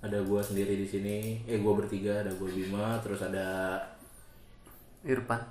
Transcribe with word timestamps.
ada 0.00 0.18
gue 0.20 0.40
sendiri 0.40 0.74
di 0.80 0.86
sini. 0.88 1.16
Eh 1.44 1.60
gue 1.60 1.72
bertiga. 1.72 2.24
Ada 2.24 2.32
gue 2.32 2.48
Bima 2.48 3.00
terus 3.04 3.20
ada 3.20 3.78
Irfan. 5.04 5.42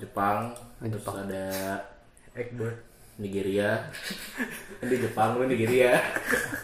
Jepang 0.00 0.56
terus 0.80 1.04
Jepang. 1.04 1.16
ada 1.28 1.44
Egbert 2.32 2.78
Nigeria. 3.20 3.84
Ini 4.84 4.96
Jepang 4.96 5.36
lu 5.36 5.44
Nigeria. 5.44 6.00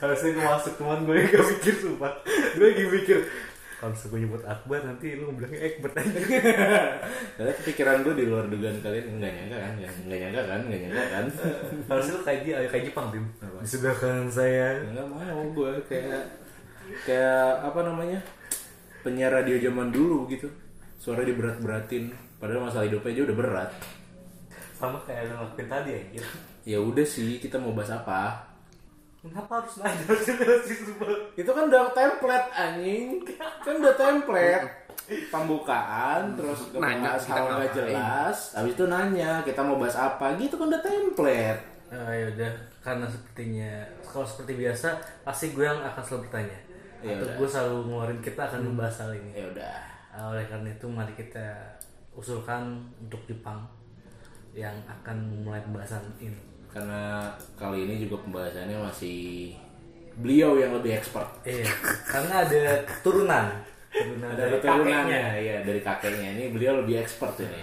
Harusnya 0.00 0.32
gue 0.32 0.44
masuk 0.44 0.72
cuman 0.80 1.04
gue 1.04 1.20
gak 1.28 1.44
mikir 1.44 1.74
sumpah. 1.76 2.12
Gue 2.56 2.72
lagi 2.72 2.84
mikir 2.88 3.18
kalau 3.76 3.92
gue 3.92 4.24
nyebut 4.24 4.40
Akbar 4.48 4.80
nanti 4.88 5.20
lu 5.20 5.36
bilangnya 5.36 5.68
Egbert 5.68 6.00
aja. 6.00 6.16
Karena 7.36 7.52
pikiran 7.60 8.00
gue 8.08 8.14
di 8.16 8.24
luar 8.24 8.48
dugaan 8.48 8.80
kalian 8.80 9.20
nggak 9.20 9.32
nyangka 9.36 9.56
kan? 9.60 9.72
Nggak 10.08 10.18
nyangka 10.24 10.42
kan? 10.48 10.60
Nggak 10.64 10.80
nyangka 10.80 11.04
kan? 11.12 11.24
Harusnya 11.84 12.12
lu 12.16 12.22
kayak 12.24 12.40
dia 12.48 12.56
kayak 12.72 12.84
Jepang 12.88 13.06
tim 13.12 13.24
di 13.36 13.68
sebelah 13.68 13.96
kanan 14.00 14.32
saya. 14.32 14.80
Nggak 14.80 15.06
mau 15.12 15.44
gue 15.52 15.72
kayak 15.92 16.45
kayak 17.06 17.66
apa 17.66 17.80
namanya 17.82 18.20
penyiar 19.02 19.30
radio 19.30 19.58
zaman 19.58 19.90
dulu 19.90 20.26
gitu. 20.30 20.50
Suara 20.96 21.22
diberat-beratin. 21.22 22.10
Padahal 22.36 22.68
masalah 22.68 22.86
hidupnya 22.86 23.16
aja 23.16 23.22
udah 23.30 23.36
berat. 23.36 23.70
Sama 24.76 24.98
kayak 25.08 25.32
lu 25.32 25.32
ngelakuin 25.40 25.68
tadi 25.72 25.90
anjir 25.96 26.26
ya 26.66 26.82
udah 26.82 27.06
sih 27.06 27.38
kita 27.38 27.62
mau 27.62 27.70
bahas 27.70 27.94
apa? 27.94 28.42
Kenapa 29.22 29.62
harus 29.62 29.78
nanya? 29.78 30.02
Sih 30.66 30.76
sumpah. 30.82 31.08
Itu 31.38 31.50
kan 31.54 31.70
udah 31.70 31.94
template 31.94 32.50
anjing. 32.52 33.22
Kan 33.62 33.74
udah 33.78 33.94
template. 33.94 34.66
Pembukaan 35.30 36.34
terus 36.34 36.74
Nanya, 36.74 37.14
hal 37.14 37.46
nggak 37.46 37.70
jelas. 37.70 38.58
Habis 38.58 38.74
itu 38.74 38.84
nanya 38.90 39.38
kita 39.46 39.62
mau 39.62 39.78
bahas 39.78 39.94
apa 39.94 40.34
gitu 40.34 40.58
kan 40.58 40.66
udah 40.66 40.82
template. 40.82 41.62
Ah, 41.94 42.10
ya 42.10 42.26
udah. 42.34 42.52
Karena 42.82 43.06
sepertinya 43.06 43.86
kalau 44.02 44.26
seperti 44.26 44.58
biasa 44.58 44.98
pasti 45.22 45.54
gue 45.54 45.62
yang 45.62 45.78
akan 45.78 46.02
selalu 46.02 46.26
bertanya 46.26 46.65
Ya 47.04 47.16
atau 47.18 47.28
gue 47.36 47.48
selalu 47.48 47.76
ngeluarin 47.88 48.20
kita 48.24 48.40
akan 48.48 48.60
membahas 48.72 48.96
hal 49.04 49.12
ini. 49.16 49.30
Ya 49.36 49.46
udah. 49.52 49.74
Ah, 50.16 50.32
oleh 50.32 50.44
karena 50.48 50.68
itu 50.72 50.86
mari 50.88 51.12
kita 51.12 51.76
usulkan 52.16 52.80
untuk 52.96 53.20
Jepang 53.28 53.60
yang 54.56 54.72
akan 54.88 55.16
memulai 55.28 55.60
pembahasan 55.60 56.00
ini. 56.16 56.40
Karena 56.72 57.28
kali 57.60 57.84
ini 57.84 58.08
juga 58.08 58.24
pembahasannya 58.24 58.80
masih 58.80 59.52
beliau 60.16 60.56
yang 60.56 60.72
lebih 60.72 60.96
expert. 60.96 61.28
Iya 61.44 61.68
karena 62.08 62.34
ada 62.48 62.64
keturunan 62.88 63.46
keturunan 63.92 64.28
ada 64.32 64.40
dari 64.40 64.52
keturunannya 64.60 65.20
kakeknya. 65.20 65.44
ya 65.44 65.56
dari 65.64 65.80
kakeknya. 65.84 66.28
Ini 66.36 66.44
beliau 66.52 66.72
lebih 66.80 66.96
expert 67.04 67.36
ini. 67.44 67.62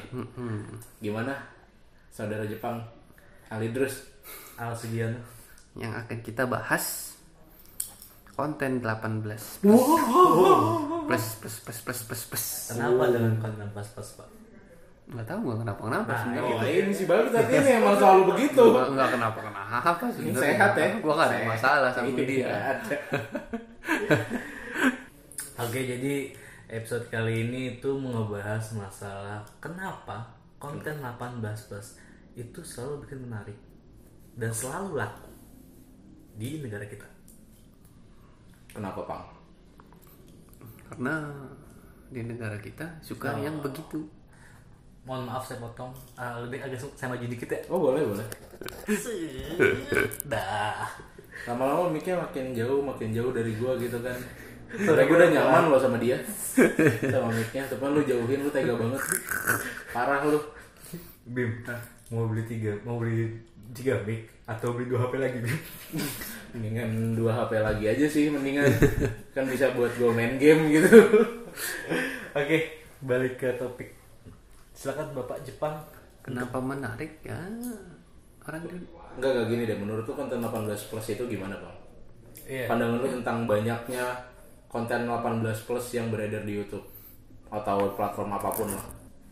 Gimana 1.02 1.34
saudara 2.14 2.45
Jepang? 2.45 2.78
Alidrus? 3.50 4.06
Al 4.58 4.73
Sugiono. 4.78 5.18
Yang 5.73 5.94
akan 6.06 6.18
kita 6.22 6.45
bahas 6.45 7.12
konten 8.34 8.81
18 8.81 9.22
plus 9.22 9.45
plus 9.62 11.26
plus 11.38 11.56
plus 11.59 11.80
plus 11.81 12.00
plus 12.03 12.23
plus. 12.28 12.45
Kenapa 12.70 13.03
dengan 13.09 13.34
konten 13.38 13.67
pas-pas 13.72 14.08
pak? 14.17 14.30
Nggak 15.03 15.25
tahu 15.28 15.40
nggak 15.44 15.59
kenapa 15.62 15.81
kenapa 15.84 16.09
Nah, 16.09 16.17
sebenarnya. 16.17 16.56
Oh 16.56 16.64
ini 16.64 16.92
si 16.92 17.03
bagus 17.03 17.30
tadi 17.30 17.53
ini 17.53 17.70
emang 17.78 17.95
selalu 17.95 18.22
begitu. 18.34 18.64
Nggak 18.64 18.88
nggak 18.90 19.09
kenapa 19.12 19.40
kenapa 19.44 20.06
sebenarnya. 20.09 20.42
sehat 20.42 20.72
ya? 20.73 20.88
Gua 20.98 21.14
nggak 21.14 21.28
ada 21.28 21.36
Sehat. 21.36 21.52
masalah 21.52 21.90
sama 21.92 22.08
Iya, 22.08 22.23
dia. 22.23 22.48
ada. 22.48 22.95
Oke, 25.64 25.80
jadi 25.86 26.14
episode 26.68 27.06
kali 27.08 27.45
ini 27.45 27.78
itu 27.78 27.90
mau 27.94 28.09
ngebahas 28.18 28.64
masalah 28.73 29.45
kenapa 29.59 30.25
konten 30.58 30.97
18 30.97 31.38
plus 31.70 32.00
itu 32.34 32.59
selalu 32.66 33.06
bikin 33.06 33.19
menarik 33.22 33.58
dan 34.34 34.50
selalu 34.50 34.97
laku 34.97 35.29
di 36.34 36.58
negara 36.58 36.81
kita. 36.84 37.06
Kenapa 38.73 39.01
Pang 39.06 39.25
karena 40.89 41.25
di 42.09 42.22
negara 42.22 42.57
kita 42.57 42.85
suka 43.01 43.34
yang 43.39 43.57
begitu. 43.57 44.06
Mohon 45.03 45.28
maaf 45.28 45.44
saya 45.44 45.59
potong, 45.59 45.91
Ah, 46.16 46.39
lebih 46.39 46.63
agak 46.63 46.79
saya 46.95 47.11
maju 47.11 47.25
dikit 47.28 47.50
ya. 47.51 47.59
oh 47.67 47.75
boleh 47.75 48.07
boleh. 48.07 48.23
Dah. 50.31 50.88
lama-lama 51.44 51.91
miknya 51.91 52.16
makin 52.16 52.56
jauh 52.56 52.79
makin 52.79 53.11
jauh 53.11 53.35
dari 53.35 53.51
gua 53.59 53.75
gitu 53.75 54.00
kan. 54.00 54.16
Soalnya 54.73 55.05
gue 55.05 55.17
udah 55.19 55.29
nyaman 55.34 55.63
loh 55.69 55.81
sama 55.81 56.00
dia. 56.00 56.17
Sama 57.03 57.29
mic-nya. 57.29 57.67
Tapi 57.67 57.84
lu 57.84 58.01
jauhin 58.07 58.41
lu 58.41 58.50
tega 58.50 58.73
banget. 58.73 59.01
Parah 59.91 60.23
lu. 60.25 60.40
Bim, 61.29 61.51
mau 62.09 62.25
beli 62.25 62.44
tiga, 62.47 62.73
mau 62.81 62.97
beli 62.97 63.28
tiga 63.73 63.97
mic 64.06 64.29
atau 64.45 64.73
beli 64.73 64.88
dua 64.88 65.03
HP 65.03 65.13
lagi? 65.17 65.39
Mendingan 66.53 67.17
dua 67.17 67.31
HP 67.34 67.57
lagi 67.57 67.85
aja 67.89 68.06
sih 68.06 68.29
Mendingan 68.29 68.69
Kan 69.35 69.50
bisa 69.50 69.73
buat 69.73 69.89
gue 69.97 70.11
main 70.13 70.38
game 70.38 70.69
gitu 70.69 70.94
Oke, 72.34 72.57
balik 73.01 73.38
ke 73.38 73.50
topik. 73.57 73.89
Silakan 74.73 75.13
Bapak 75.13 75.41
Jepang. 75.41 75.81
kenapa 76.22 76.61
menarik 76.61 77.19
ya 77.19 77.35
orang 78.44 78.63
di 78.63 78.78
Enggak, 79.17 79.29
enggak 79.34 79.45
gini 79.50 79.63
deh 79.66 79.78
Menurut 79.78 80.05
lu 80.05 80.13
konten 80.13 80.38
18 80.38 80.90
plus 80.90 81.07
itu 81.09 81.23
gimana 81.25 81.57
Bang? 81.57 81.75
Iya. 82.45 82.69
Pandangan 82.69 83.01
lu 83.01 83.07
tentang 83.22 83.38
banyaknya 83.44 84.05
konten 84.69 85.09
18 85.09 85.41
plus 85.66 85.85
yang 85.91 86.13
beredar 86.13 86.45
di 86.45 86.61
Youtube 86.61 86.85
Atau 87.50 87.97
platform 87.97 88.29
apa 88.34 88.50
pun 88.53 88.69
lah 88.69 88.85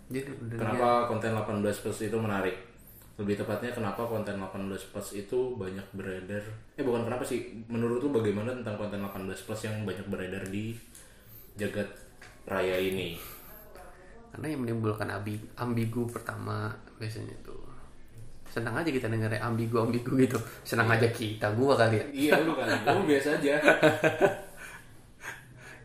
jadi 0.10 0.28
Kenapa 0.58 1.06
konten 1.08 1.32
18 1.32 1.62
plus 1.82 2.00
itu 2.04 2.18
menarik? 2.18 2.71
Lebih 3.22 3.38
tepatnya 3.46 3.70
kenapa 3.70 4.02
konten 4.10 4.42
18 4.42 4.90
plus 4.90 5.10
itu 5.14 5.54
banyak 5.54 5.86
beredar. 5.94 6.42
Eh 6.74 6.82
bukan 6.82 7.06
kenapa 7.06 7.22
sih. 7.22 7.54
Menurut 7.70 8.02
lu 8.02 8.10
bagaimana 8.10 8.50
tentang 8.50 8.82
konten 8.82 8.98
18 8.98 9.46
plus 9.46 9.62
yang 9.70 9.86
banyak 9.86 10.10
beredar 10.10 10.42
di 10.50 10.74
jagat 11.54 11.86
raya 12.50 12.82
ini? 12.82 13.22
Karena 14.34 14.48
yang 14.50 14.66
menimbulkan 14.66 15.06
ambi, 15.14 15.38
ambigu 15.60 16.10
pertama 16.10 16.74
biasanya 16.98 17.36
tuh 17.46 17.62
senang 18.52 18.76
aja 18.76 18.90
kita 18.92 19.08
dengar 19.08 19.32
ambigu 19.38 19.86
ambigu 19.86 20.18
gitu. 20.18 20.42
Senang 20.66 20.90
aja 20.90 21.06
kita 21.14 21.54
gua 21.54 21.78
kali 21.78 22.02
ya. 22.02 22.06
Iya 22.10 22.34
lu 22.42 22.58
kan, 22.58 22.68
lu 22.68 23.06
biasa 23.06 23.38
aja. 23.38 23.62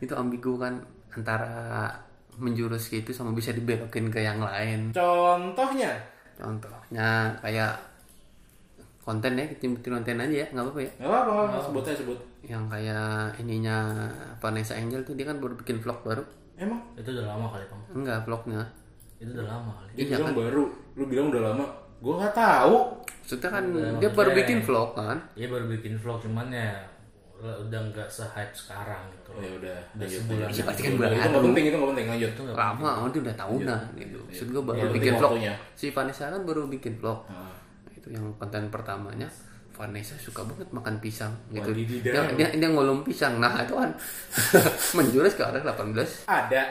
Itu 0.02 0.16
ambigu 0.16 0.56
kan 0.56 0.80
antara 1.12 1.92
menjurus 2.40 2.88
gitu 2.88 3.12
sama 3.12 3.36
bisa 3.36 3.52
dibelokin 3.52 4.08
ke 4.08 4.24
yang 4.24 4.40
lain. 4.40 4.96
Contohnya 4.96 6.15
contohnya 6.36 7.34
kayak 7.40 7.72
konten 9.06 9.38
ya 9.38 9.46
kita 9.46 9.86
konten 9.86 10.18
aja 10.18 10.36
ya 10.42 10.46
nggak 10.50 10.64
apa-apa 10.66 10.80
ya? 10.82 10.90
Gak 10.98 11.08
apa-apa, 11.08 11.30
nggak 11.30 11.46
apa-apa, 11.46 11.58
sebut 11.62 11.82
aja 11.86 11.96
sebut. 12.02 12.18
Yang 12.42 12.64
kayak 12.70 13.08
ininya 13.38 13.76
Vanessa 14.42 14.74
Angel 14.74 15.00
tuh 15.06 15.14
dia 15.14 15.26
kan 15.26 15.38
baru 15.38 15.54
bikin 15.58 15.78
vlog 15.78 16.02
baru. 16.02 16.22
Emang? 16.58 16.80
Itu 16.98 17.12
udah 17.12 17.26
lama 17.36 17.46
kali, 17.52 17.64
Bang. 17.68 17.80
enggak 17.94 18.18
vlognya. 18.26 18.62
Itu 19.22 19.30
udah 19.32 19.46
lama 19.46 19.70
kali. 19.78 19.90
Dia 19.94 20.04
Iya 20.04 20.16
bilang 20.18 20.34
baru, 20.34 20.64
lu 20.98 21.04
bilang 21.06 21.26
udah 21.30 21.42
lama. 21.52 21.64
Gue 21.96 22.14
gak 22.20 22.34
tahu. 22.36 22.76
Maksudnya 23.22 23.50
kan 23.50 23.64
dia 23.98 24.10
baru 24.12 24.30
bikin 24.36 24.58
vlog 24.62 24.90
kan? 24.94 25.18
Iya 25.34 25.46
baru 25.50 25.64
bikin 25.70 25.94
vlog 25.98 26.18
cuman 26.22 26.46
ya 26.50 26.74
udah 27.36 27.80
nggak 27.92 28.08
se-hype 28.08 28.50
sekarang 28.50 29.04
gitu. 29.12 29.30
Oh 29.30 29.40
ya 29.40 29.52
udah, 29.54 29.76
Udah 29.92 30.02
lanjut 30.02 30.20
sebulan. 30.24 30.46
Ya, 30.48 30.62
pasti 30.64 30.80
kan 30.82 30.90
Itu 30.90 30.98
baru. 30.98 31.14
gak 31.14 31.44
penting, 31.44 31.64
itu 31.64 31.76
gak 31.76 31.90
penting, 31.92 32.06
lanjut. 32.08 32.30
Lama 32.50 32.90
oh 32.96 33.08
dia 33.08 33.20
udah 33.22 33.36
tahunan 33.36 33.82
gitu. 33.94 34.18
Maksud 34.22 34.46
gue 34.48 34.62
baru 34.62 34.78
Yang 34.80 34.94
bikin 34.94 35.12
vlog. 35.14 35.30
waktunya. 35.30 35.54
si 35.74 35.86
Vanessa 35.90 36.24
kan 36.28 36.42
baru 36.42 36.60
bikin 36.66 36.94
vlog. 36.96 37.18
Nah, 37.28 37.52
itu 37.90 38.08
yang 38.08 38.24
konten 38.34 38.62
pertamanya. 38.68 39.28
Vanessa 39.70 40.16
suka 40.16 40.40
banget 40.42 40.64
makan 40.72 40.96
pisang 40.98 41.32
gitu. 41.50 41.68
Wadididaw. 41.68 42.32
dia, 42.32 42.48
dia, 42.48 42.48
dia 42.56 42.68
ngolong 42.70 43.04
pisang. 43.04 43.36
Nah 43.36 43.60
itu 43.60 43.76
kan 43.76 43.92
menjurus 44.94 45.36
ke 45.36 45.44
arah 45.44 45.60
18 45.60 46.24
Ada. 46.24 46.62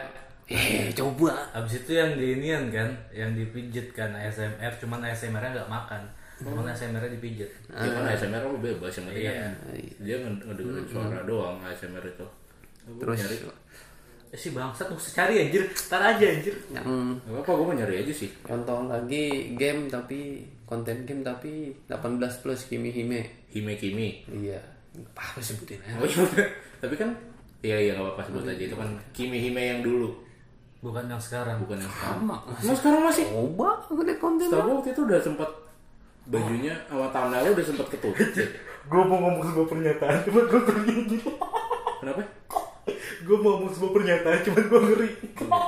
Eh 0.46 0.90
coba. 0.92 1.34
Habis 1.52 1.82
itu 1.82 1.92
yang 1.94 2.14
di 2.14 2.38
inian 2.38 2.70
kan, 2.70 2.86
yang 3.10 3.34
dipijit 3.34 3.90
kan 3.92 4.10
ASMR, 4.10 4.74
cuman 4.76 5.02
ASMR-nya 5.04 5.54
nggak 5.56 5.70
makan. 5.70 6.02
Cuman 6.38 6.66
ASMR-nya 6.66 7.12
dipijit. 7.12 7.48
Ya 7.70 7.88
kan 7.88 8.04
ASMR 8.06 8.44
lu 8.44 8.60
bebas 8.60 8.92
yang 8.92 9.06
penting 9.08 9.24
Iya. 9.24 9.34
kan 9.40 9.52
Dia 10.00 10.16
nged- 10.18 10.44
ngedengerin 10.44 10.86
suara 10.86 11.20
doang 11.22 11.58
ASMR 11.62 12.04
itu. 12.04 12.28
Terus? 12.98 13.18
Nyari. 13.18 13.38
Eh 14.28 14.38
si 14.38 14.50
bangsat 14.50 14.88
mesti 14.88 15.10
cari 15.12 15.36
anjir, 15.40 15.64
tar 15.86 16.02
aja 16.02 16.26
anjir. 16.26 16.52
yang 16.70 16.84
Gak 17.22 17.32
apa-apa, 17.32 17.52
gue 17.54 17.66
mau 17.66 17.76
nyari 17.76 17.96
aja 18.02 18.14
sih. 18.14 18.30
contoh 18.42 18.84
lagi 18.86 19.24
game 19.54 19.88
tapi 19.88 20.44
konten 20.64 21.04
game 21.04 21.22
tapi 21.22 21.72
18 21.86 22.20
plus 22.38 22.66
Kimi 22.66 22.90
Hime. 22.90 23.22
Hime 23.50 23.74
Kimi? 23.76 24.28
Iya. 24.28 24.60
Apa 25.14 25.40
sebutin 25.40 25.80
ya 25.80 25.96
Oh 25.96 26.04
iya. 26.04 26.20
Udah. 26.20 26.48
Tapi 26.82 26.96
kan 26.96 27.10
Iya 27.60 27.78
iya 27.82 27.92
gak 27.94 28.06
apa-apa 28.06 28.22
sebut 28.28 28.44
aja. 28.46 28.62
Itu 28.62 28.76
kan 28.76 28.92
Kimi 29.12 29.40
Hime 29.40 29.58
yang 29.60 29.82
dulu. 29.82 30.12
Bukan 30.80 31.04
yang 31.06 31.18
sekarang. 31.18 31.58
Bukan 31.58 31.76
yang 31.78 31.90
sekarang. 31.90 32.20
Sama. 32.22 32.38
Emang 32.62 32.78
sekarang 32.78 33.02
masih? 33.04 33.26
Coba 33.26 33.70
gede 33.96 34.14
konten 34.16 34.46
Setahu 34.46 34.70
waktu 34.76 34.90
itu 34.92 35.02
udah 35.02 35.20
sempet 35.20 35.50
Bajunya 36.26 36.74
sama 36.90 37.08
thumbnailnya 37.14 37.52
udah 37.54 37.66
sempet 37.66 37.88
ketutup 37.94 38.30
sih. 38.34 38.50
Gue 38.92 39.02
mau 39.02 39.18
ngomong 39.18 39.42
sebuah 39.50 39.68
pernyataan, 39.74 40.18
cuma 40.30 40.46
gue 40.46 40.62
ngeri. 40.62 41.18
Kenapa? 41.98 42.22
Gue 43.26 43.38
mau 43.42 43.58
ngomong 43.58 43.74
sebuah 43.74 43.92
pernyataan, 43.98 44.40
cuma 44.46 44.60
gue 44.62 44.80
ngeri. 44.86 45.10
Ya 45.42 45.62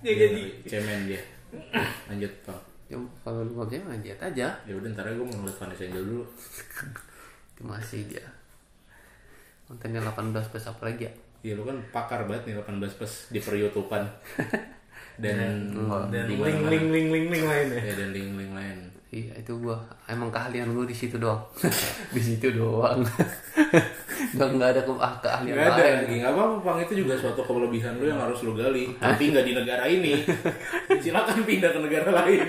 Dia 0.06 0.14
jadi. 0.14 0.42
Cemen 0.64 1.10
dia 1.10 1.20
Lanjut 2.08 2.32
Bang 2.46 2.62
ya, 2.88 2.96
kalau 3.22 3.40
lu 3.44 3.52
bisa 3.66 3.78
lihat 4.00 4.20
aja 4.22 4.46
Ya 4.64 4.72
udah 4.72 4.88
ntar 4.94 5.06
aja 5.06 5.14
gue 5.18 5.26
mau 5.26 5.36
ngeliat 5.44 5.58
Vanessa 5.60 5.84
Angel 5.86 6.04
dulu 6.06 6.24
itu 7.50 7.62
masih 7.68 8.00
dia 8.08 8.24
kontennya 9.68 10.00
18 10.00 10.32
plus 10.32 10.66
apa 10.66 10.82
lagi 10.88 11.04
ya 11.06 11.12
Iya 11.40 11.52
lu 11.60 11.68
kan 11.68 11.76
pakar 11.92 12.24
banget 12.24 12.48
nih 12.48 12.54
18 12.56 12.96
plus 12.96 13.14
di 13.28 13.40
per 13.40 13.54
YouTubean 13.56 14.04
dan 15.20 15.68
dan 16.08 16.24
di 16.24 16.36
link 16.36 16.64
link 16.64 16.84
link 16.88 17.08
link 17.12 17.26
link 17.28 17.44
lainnya 17.44 17.80
ya 17.80 17.92
dan 17.96 18.08
link-link 18.12 18.52
lain. 18.56 18.76
Iya 19.10 19.34
itu 19.34 19.52
gua 19.56 19.74
emang 20.06 20.28
keahlian 20.28 20.70
gua 20.70 20.82
di 20.82 20.92
situ 20.92 21.16
doang. 21.16 21.42
Di 22.14 22.20
situ 22.20 22.46
doang. 22.52 23.02
Nggak 24.30 24.48
nggak 24.52 24.70
ada 24.70 24.80
ke 24.80 24.92
ah, 24.94 25.14
keahlian 25.18 25.54
Gak 25.54 25.66
ada 25.66 25.80
lain. 25.80 25.96
lagi, 25.98 26.14
nggak 26.20 26.32
apa-apa 26.32 26.56
Pang. 26.60 26.78
Itu 26.78 26.92
juga 26.94 27.14
suatu 27.16 27.40
kelebihan 27.40 27.96
lu 27.96 28.04
yang 28.04 28.20
harus 28.20 28.38
lu 28.40 28.52
gali. 28.52 28.92
Tapi 28.94 29.22
nggak 29.28 29.42
di 29.42 29.52
negara 29.52 29.84
ini. 29.84 30.12
Silakan 31.02 31.40
pindah 31.42 31.70
ke 31.70 31.80
negara 31.80 32.08
lain. 32.14 32.40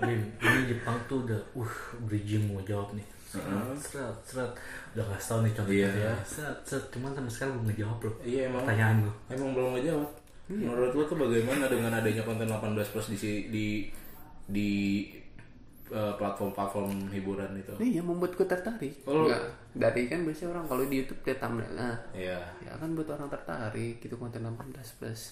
Bim, 0.00 0.20
ini 0.34 0.60
Jepang 0.66 0.96
tuh 1.06 1.22
udah 1.22 1.38
uh 1.54 1.72
bridging 2.02 2.48
mau 2.48 2.58
jawab 2.62 2.96
nih. 2.96 3.04
Seret 3.30 4.16
seret. 4.24 4.50
Udah 4.90 5.04
nggak 5.04 5.20
tahu 5.20 5.38
nih 5.40 5.52
contohnya 5.52 5.86
Iya. 5.86 6.08
ya. 6.08 6.14
Seret 6.24 6.58
seret. 6.64 6.84
Cuman 6.88 7.12
sampai 7.12 7.30
sekarang 7.30 7.52
belum 7.54 7.66
ngejawab 7.68 7.98
loh 8.00 8.14
Iya 8.24 8.40
emang. 8.48 8.62
Pertanyaan 8.64 8.96
lu 9.00 9.12
Emang 9.28 9.50
belum 9.52 9.70
ngejawab. 9.76 10.10
Menurut 10.50 10.90
lu 10.90 11.02
tuh 11.04 11.18
bagaimana 11.20 11.64
dengan 11.68 11.92
adanya 11.92 12.22
konten 12.24 12.48
18 12.48 12.58
plus 12.88 13.06
di 13.06 13.16
si- 13.16 13.46
di 13.46 13.66
di 14.50 14.70
eh, 15.90 16.14
platform-platform 16.14 16.88
hiburan 17.08 17.50
itu? 17.54 17.72
iya 17.78 18.00
membuatku 18.00 18.42
tertarik 18.42 18.94
Oh, 19.02 19.12
lu- 19.16 19.28
Nggak, 19.28 19.42
dari 19.72 20.02
kan 20.06 20.22
biasanya 20.22 20.48
orang 20.52 20.64
kalau 20.66 20.82
di 20.84 20.96
YouTube 20.96 21.20
lihat 21.22 21.38
thumbnailnya 21.38 21.90
Iya. 22.12 22.38
ya 22.60 22.72
kan 22.72 22.88
buat 22.92 23.08
orang 23.08 23.28
tertarik 23.28 23.94
gitu 23.98 24.14
konten 24.14 24.40
18 24.40 24.56
plus 24.96 25.22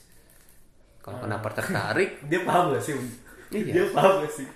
kalau 0.98 1.18
kenapa 1.20 1.48
tertarik 1.52 2.18
dia 2.30 2.42
paham 2.42 2.70
gak 2.70 2.82
sih 2.82 2.94
Iya. 3.48 3.72
dia 3.72 3.86
paham 3.88 4.20
gak 4.20 4.32
sih 4.32 4.46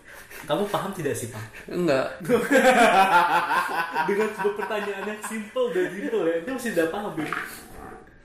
kamu 0.43 0.65
paham 0.67 0.91
tidak 0.91 1.15
sih 1.15 1.29
Pang? 1.29 1.47
enggak 1.67 2.07
dengan 4.09 4.29
sebuah 4.29 4.55
pertanyaan 4.57 5.05
yang 5.07 5.23
simple 5.23 5.67
dan 5.71 5.87
simple 5.89 6.23
ya 6.25 6.37
dia 6.41 6.53
masih 6.53 6.71
tidak 6.73 6.89
paham 6.91 7.13
Bim 7.15 7.31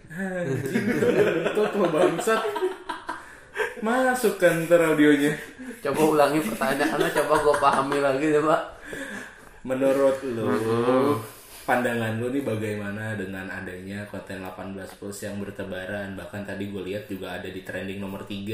Itu 0.07 1.61
tuh 1.63 1.83
bangsat. 1.85 2.41
Masukkan 3.79 4.65
ntar 4.65 4.81
audionya. 4.83 5.33
coba 5.77 6.01
ulangi 6.03 6.39
pertanyaannya 6.41 7.09
coba 7.13 7.33
gue 7.37 7.55
pahami 7.59 7.97
lagi 7.99 8.25
deh 8.33 8.41
pak 8.41 8.61
Menurut 9.61 10.17
lu, 10.23 10.47
pandangan 11.63 12.15
lu 12.17 12.31
nih 12.31 12.39
bagaimana 12.39 13.19
dengan 13.19 13.45
adanya 13.45 14.07
konten 14.07 14.39
18 14.39 14.79
plus 14.95 15.19
yang 15.21 15.37
bertebaran? 15.37 16.15
Bahkan 16.15 16.47
tadi 16.47 16.71
gue 16.71 16.81
lihat 16.87 17.05
juga 17.05 17.35
ada 17.35 17.45
di 17.45 17.61
trending 17.61 17.99
nomor 17.99 18.23
3 18.23 18.47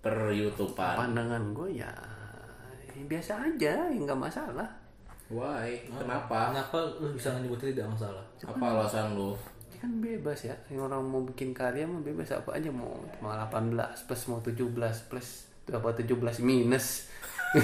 per 0.00 0.32
YouTubean. 0.32 0.96
pandangan 0.96 1.52
gue 1.52 1.76
ya 1.76 1.92
ya 2.88 3.02
biasa 3.04 3.32
aja 3.52 3.72
ya 3.84 3.98
nggak 4.00 4.16
masalah 4.16 4.64
Why? 5.28 5.86
Kenapa? 5.86 6.50
kenapa 6.50 6.78
lu 6.98 7.12
bisa 7.12 7.30
nyebutin 7.36 7.70
tidak 7.70 7.86
masalah 7.92 8.24
Apa 8.40 8.64
alasan 8.66 9.14
lu? 9.14 9.36
Kan 9.80 10.04
bebas 10.04 10.44
ya 10.44 10.52
yang 10.68 10.92
orang 10.92 11.00
mau 11.08 11.24
bikin 11.24 11.56
karya 11.56 11.88
mah 11.88 12.04
bebas 12.04 12.28
apa 12.36 12.52
aja 12.52 12.68
mau 12.68 13.00
mau 13.24 13.32
18 13.32 13.72
plus 14.04 14.22
mau 14.28 14.44
17 14.44 15.08
plus 15.08 15.28
apa 15.72 15.88
17 15.96 16.44
minus 16.44 17.08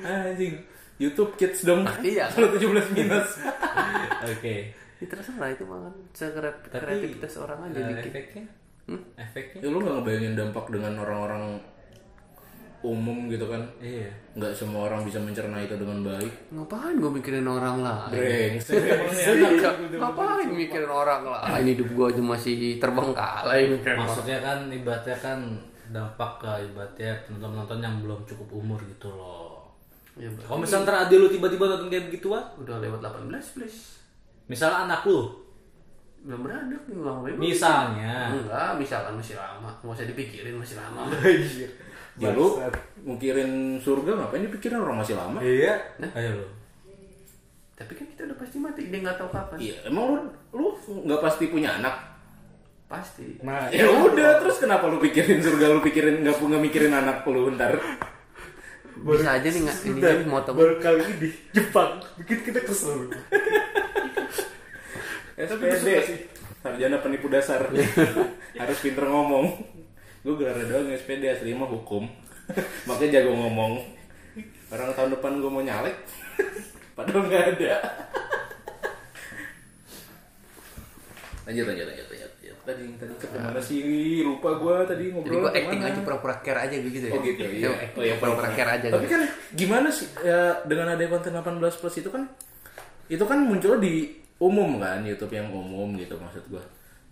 Anjing. 0.00 0.54
YouTube 1.00 1.32
Kids 1.40 1.64
dong. 1.64 1.88
Iya. 2.04 2.28
Kalau 2.28 2.52
17 2.52 2.92
minus. 2.92 3.28
oke 4.32 4.54
ya 5.00 5.06
terserah 5.08 5.48
itu 5.48 5.64
kan 5.64 5.92
Tapi, 6.12 6.76
kreativitas 6.76 7.32
orang 7.40 7.72
aja 7.72 7.78
Eh, 7.80 7.86
bikin 7.88 8.12
efeknya 8.12 8.44
efeknya 9.16 9.60
ya 9.64 9.68
lu 9.72 9.78
gak 9.80 9.94
ngebayangin 10.00 10.34
dampak 10.36 10.64
dengan 10.68 10.92
orang-orang 11.00 11.44
umum 12.80 13.28
gitu 13.28 13.44
kan? 13.44 13.60
iya. 13.78 14.08
Nggak 14.32 14.56
semua 14.56 14.88
orang 14.88 15.04
bisa 15.04 15.20
mencerna 15.20 15.60
itu 15.60 15.76
dengan 15.76 16.00
baik. 16.00 16.32
ngapain 16.48 16.96
gue 16.96 17.10
mikirin 17.12 17.44
orang 17.44 17.84
lain 17.84 18.10
Brengsek. 18.12 18.80
ngapain 20.00 20.48
mikirin 20.48 20.88
orang 20.88 21.22
lain 21.28 21.64
hidup 21.76 21.88
gue 21.92 22.06
aja 22.16 22.22
masih 22.24 22.80
terbengkalai 22.80 23.68
mikirin 23.68 24.00
orang 24.00 24.08
maksudnya 24.08 24.38
kan 24.40 24.58
ibaratnya 24.72 25.16
kan 25.20 25.38
dampak 25.90 26.30
ke 26.38 26.52
ibaratnya 26.70 27.12
penonton-penonton 27.26 27.78
yang 27.82 27.94
belum 28.00 28.20
cukup 28.24 28.48
umur 28.54 28.78
gitu 28.86 29.10
loh. 29.10 29.74
Ya, 30.14 30.30
kalau 30.42 30.62
misalnya 30.62 30.84
ntar 30.86 30.96
adik 31.06 31.16
lu 31.18 31.28
tiba-tiba 31.28 31.64
nonton 31.66 31.88
kayak 31.90 32.08
begituan 32.10 32.44
udah 32.60 32.76
lewat 32.78 33.00
18 33.02 33.54
please. 33.58 33.98
Misalnya 34.46 34.86
anak 34.86 35.02
lu. 35.06 35.30
Belum 36.20 36.44
beranak 36.44 36.84
nih 36.84 36.94
bang 37.00 37.18
Bang. 37.24 37.36
misalnya. 37.40 38.14
Enggak 38.28 38.70
misalkan 38.76 39.14
masih 39.16 39.36
lama. 39.40 39.70
Nggak 39.80 39.94
usah 39.96 40.06
dipikirin 40.10 40.56
masih 40.56 40.76
lama 40.76 41.08
Ya 42.18 42.34
lu 42.34 42.58
mikirin 43.06 43.78
surga 43.78 44.18
ngapain 44.18 44.42
dipikirin 44.48 44.82
orang 44.82 45.04
masih 45.04 45.14
lama? 45.14 45.38
iya. 45.44 45.78
Ayo 46.16 46.42
lu. 46.42 46.46
Tapi 47.78 47.92
kan 47.96 48.06
kita 48.12 48.28
udah 48.28 48.36
pasti 48.36 48.56
mati 48.60 48.90
dia 48.90 48.98
nggak 49.00 49.16
tahu 49.16 49.30
kapan. 49.32 49.56
Iya, 49.56 49.76
emang 49.88 50.04
lu 50.10 50.20
lu 50.52 50.68
nggak 51.06 51.22
pasti 51.22 51.48
punya 51.48 51.78
anak? 51.80 52.10
pasti. 52.90 53.38
Nah 53.46 53.70
Ya 53.70 53.86
udah, 53.86 54.42
terus 54.42 54.58
kenapa 54.58 54.90
lu 54.90 54.98
pikirin 54.98 55.38
surga? 55.38 55.70
Lu 55.70 55.78
pikirin 55.78 56.26
nggak 56.26 56.42
nggak 56.42 56.62
mikirin 56.66 56.90
anak 56.90 57.22
lu 57.30 57.54
ntar? 57.54 57.78
bisa 59.00 59.32
aja 59.32 59.48
nih 59.48 59.64
nggak 59.64 59.78
ini 59.88 59.96
Dan 59.96 60.16
nih 60.20 60.28
motong 60.28 60.56
baru 60.60 60.76
kali 60.76 61.00
ini 61.00 61.14
di 61.24 61.28
Jepang. 61.56 62.02
Bikin 62.20 62.38
kita 62.44 62.60
kesel. 62.66 63.08
SPD, 65.40 65.88
sarjana 66.60 67.00
penipu 67.00 67.32
dasar, 67.32 67.64
harus 68.60 68.78
pinter 68.84 69.08
ngomong. 69.08 69.56
Gue 70.20 70.34
gelar 70.36 70.56
doang 70.68 70.92
SPD 70.92 71.32
asli 71.32 71.56
mah 71.56 71.64
hukum, 71.64 72.04
makanya 72.88 73.20
jago 73.20 73.32
ngomong. 73.32 73.80
Orang 74.68 74.92
tahun 74.92 75.16
depan 75.16 75.40
gue 75.40 75.50
mau 75.50 75.64
nyalek, 75.64 75.96
padahal 76.96 77.24
nggak 77.24 77.44
ada. 77.56 77.74
Lanjut, 81.48 81.66
lanjut, 81.66 81.86
lanjut, 81.88 82.06
lanjut. 82.06 82.30
Tadi 82.60 82.82
tadi 82.94 83.12
ke 83.16 83.26
mana 83.40 83.58
sih? 83.58 83.80
Lupa 84.22 84.54
gue 84.54 84.74
tadi 84.86 85.08
jadi 85.08 85.16
ngobrol. 85.16 85.40
gue 85.48 85.52
acting 85.56 85.82
aja 85.82 86.00
pura-pura 86.04 86.36
care 86.44 86.60
aja 86.68 86.76
gitu 86.76 87.06
ya 87.08 87.12
Oh 87.16 87.24
gitu 87.24 87.42
iya. 87.42 87.72
Acting 87.72 87.98
Oh 87.98 88.04
ya 88.04 88.14
pura-pura 88.20 88.52
care 88.52 88.70
aja 88.78 88.86
Tapi 88.92 89.08
gitu. 89.08 89.16
kan 89.16 89.22
gimana 89.56 89.88
sih 89.90 90.06
ya, 90.20 90.60
dengan 90.68 90.94
ada 90.94 91.02
konten 91.10 91.32
18 91.34 91.58
plus 91.80 91.96
itu 91.98 92.10
kan 92.12 92.22
itu 93.10 93.24
kan 93.26 93.38
muncul 93.42 93.80
di 93.82 94.14
umum 94.38 94.78
kan 94.78 95.02
YouTube 95.02 95.32
yang 95.34 95.50
umum 95.50 95.96
gitu 95.98 96.14
maksud 96.20 96.44
gua. 96.52 96.62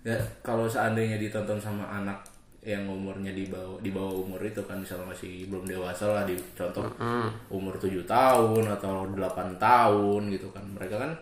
Ya 0.06 0.14
kalau 0.46 0.68
seandainya 0.70 1.18
ditonton 1.18 1.58
sama 1.58 1.88
anak 1.90 2.22
yang 2.58 2.90
umurnya 2.90 3.30
di 3.30 3.46
bawah 3.46 3.78
di 3.78 3.94
bawah 3.94 4.26
umur 4.26 4.42
itu 4.42 4.58
kan 4.66 4.82
misalnya 4.82 5.14
masih 5.14 5.46
belum 5.46 5.62
dewasa 5.62 6.10
lah 6.10 6.22
di 6.26 6.34
contoh 6.58 6.90
umur 7.48 7.78
7 7.78 8.02
tahun 8.02 8.64
atau 8.66 9.06
8 9.14 9.56
tahun 9.56 10.22
gitu 10.34 10.50
kan. 10.50 10.64
Mereka 10.74 10.96
kan 10.98 11.12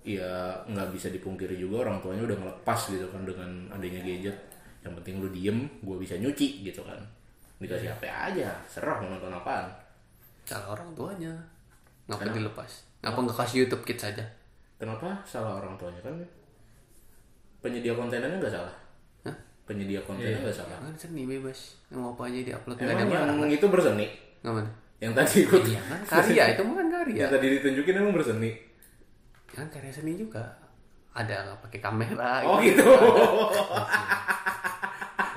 ya 0.00 0.56
nggak 0.64 0.96
bisa 0.96 1.12
dipungkiri 1.12 1.60
juga 1.60 1.84
orang 1.84 2.00
tuanya 2.00 2.24
udah 2.24 2.38
ngelepas 2.40 2.80
gitu 2.88 3.04
kan 3.12 3.22
dengan 3.28 3.50
adanya 3.68 4.00
gadget. 4.00 4.36
Yang 4.80 4.92
penting 5.04 5.14
lu 5.20 5.28
diem 5.28 5.58
gue 5.84 5.96
bisa 6.00 6.16
nyuci 6.16 6.64
gitu 6.64 6.80
kan. 6.80 6.96
Dikasih 7.60 7.92
HP 7.92 8.08
aja 8.08 8.56
serah 8.64 8.96
mau 9.04 9.12
nonton 9.12 9.28
apaan. 9.28 9.68
Salah 10.48 10.72
orang 10.72 10.88
tuanya. 10.96 11.36
Ngapa 12.08 12.32
dilepas? 12.32 12.88
Ngapa 13.04 13.18
nggak 13.28 13.38
kasih 13.44 13.56
YouTube 13.68 13.84
Kids 13.84 14.08
aja? 14.08 14.24
Kenapa 14.80 15.20
salah 15.28 15.60
orang 15.60 15.76
tuanya? 15.76 16.00
Kan 16.00 16.16
penyedia 17.60 17.92
kontennya 17.92 18.40
nggak 18.40 18.56
salah? 18.56 18.72
Penyedia 19.70 20.02
kontennya 20.02 20.42
nggak 20.42 20.56
salah. 20.58 20.82
Kan 20.82 20.94
seni 20.98 21.22
bebas. 21.30 21.78
Mau 21.94 22.10
apa 22.18 22.26
aja 22.26 22.38
diupload 22.42 22.76
nggak 22.76 22.90
ada 22.90 23.02
emang 23.06 23.14
masalah. 23.14 23.38
yang 23.38 23.52
itu 23.54 23.66
berseni? 23.70 24.06
Nggak 24.42 24.54
mana 24.58 24.70
yang 25.00 25.12
tadi 25.16 25.36
ikut? 25.48 25.62
Iya 25.64 25.80
kan? 25.86 26.00
Karya 26.04 26.44
itu 26.52 26.62
mah 26.66 26.74
kan 26.76 26.88
karya. 26.92 27.20
Yang 27.24 27.32
tadi 27.32 27.46
ditunjukin 27.56 27.94
emang 28.02 28.14
berseni? 28.18 28.50
Kan 29.48 29.66
karya 29.72 29.92
seni 29.94 30.12
juga. 30.18 30.44
Ada 31.14 31.34
nggak 31.46 31.58
pakai 31.64 31.80
kamera 31.80 32.42
oh 32.44 32.58
gitu. 32.60 32.82
gitu. 32.82 32.90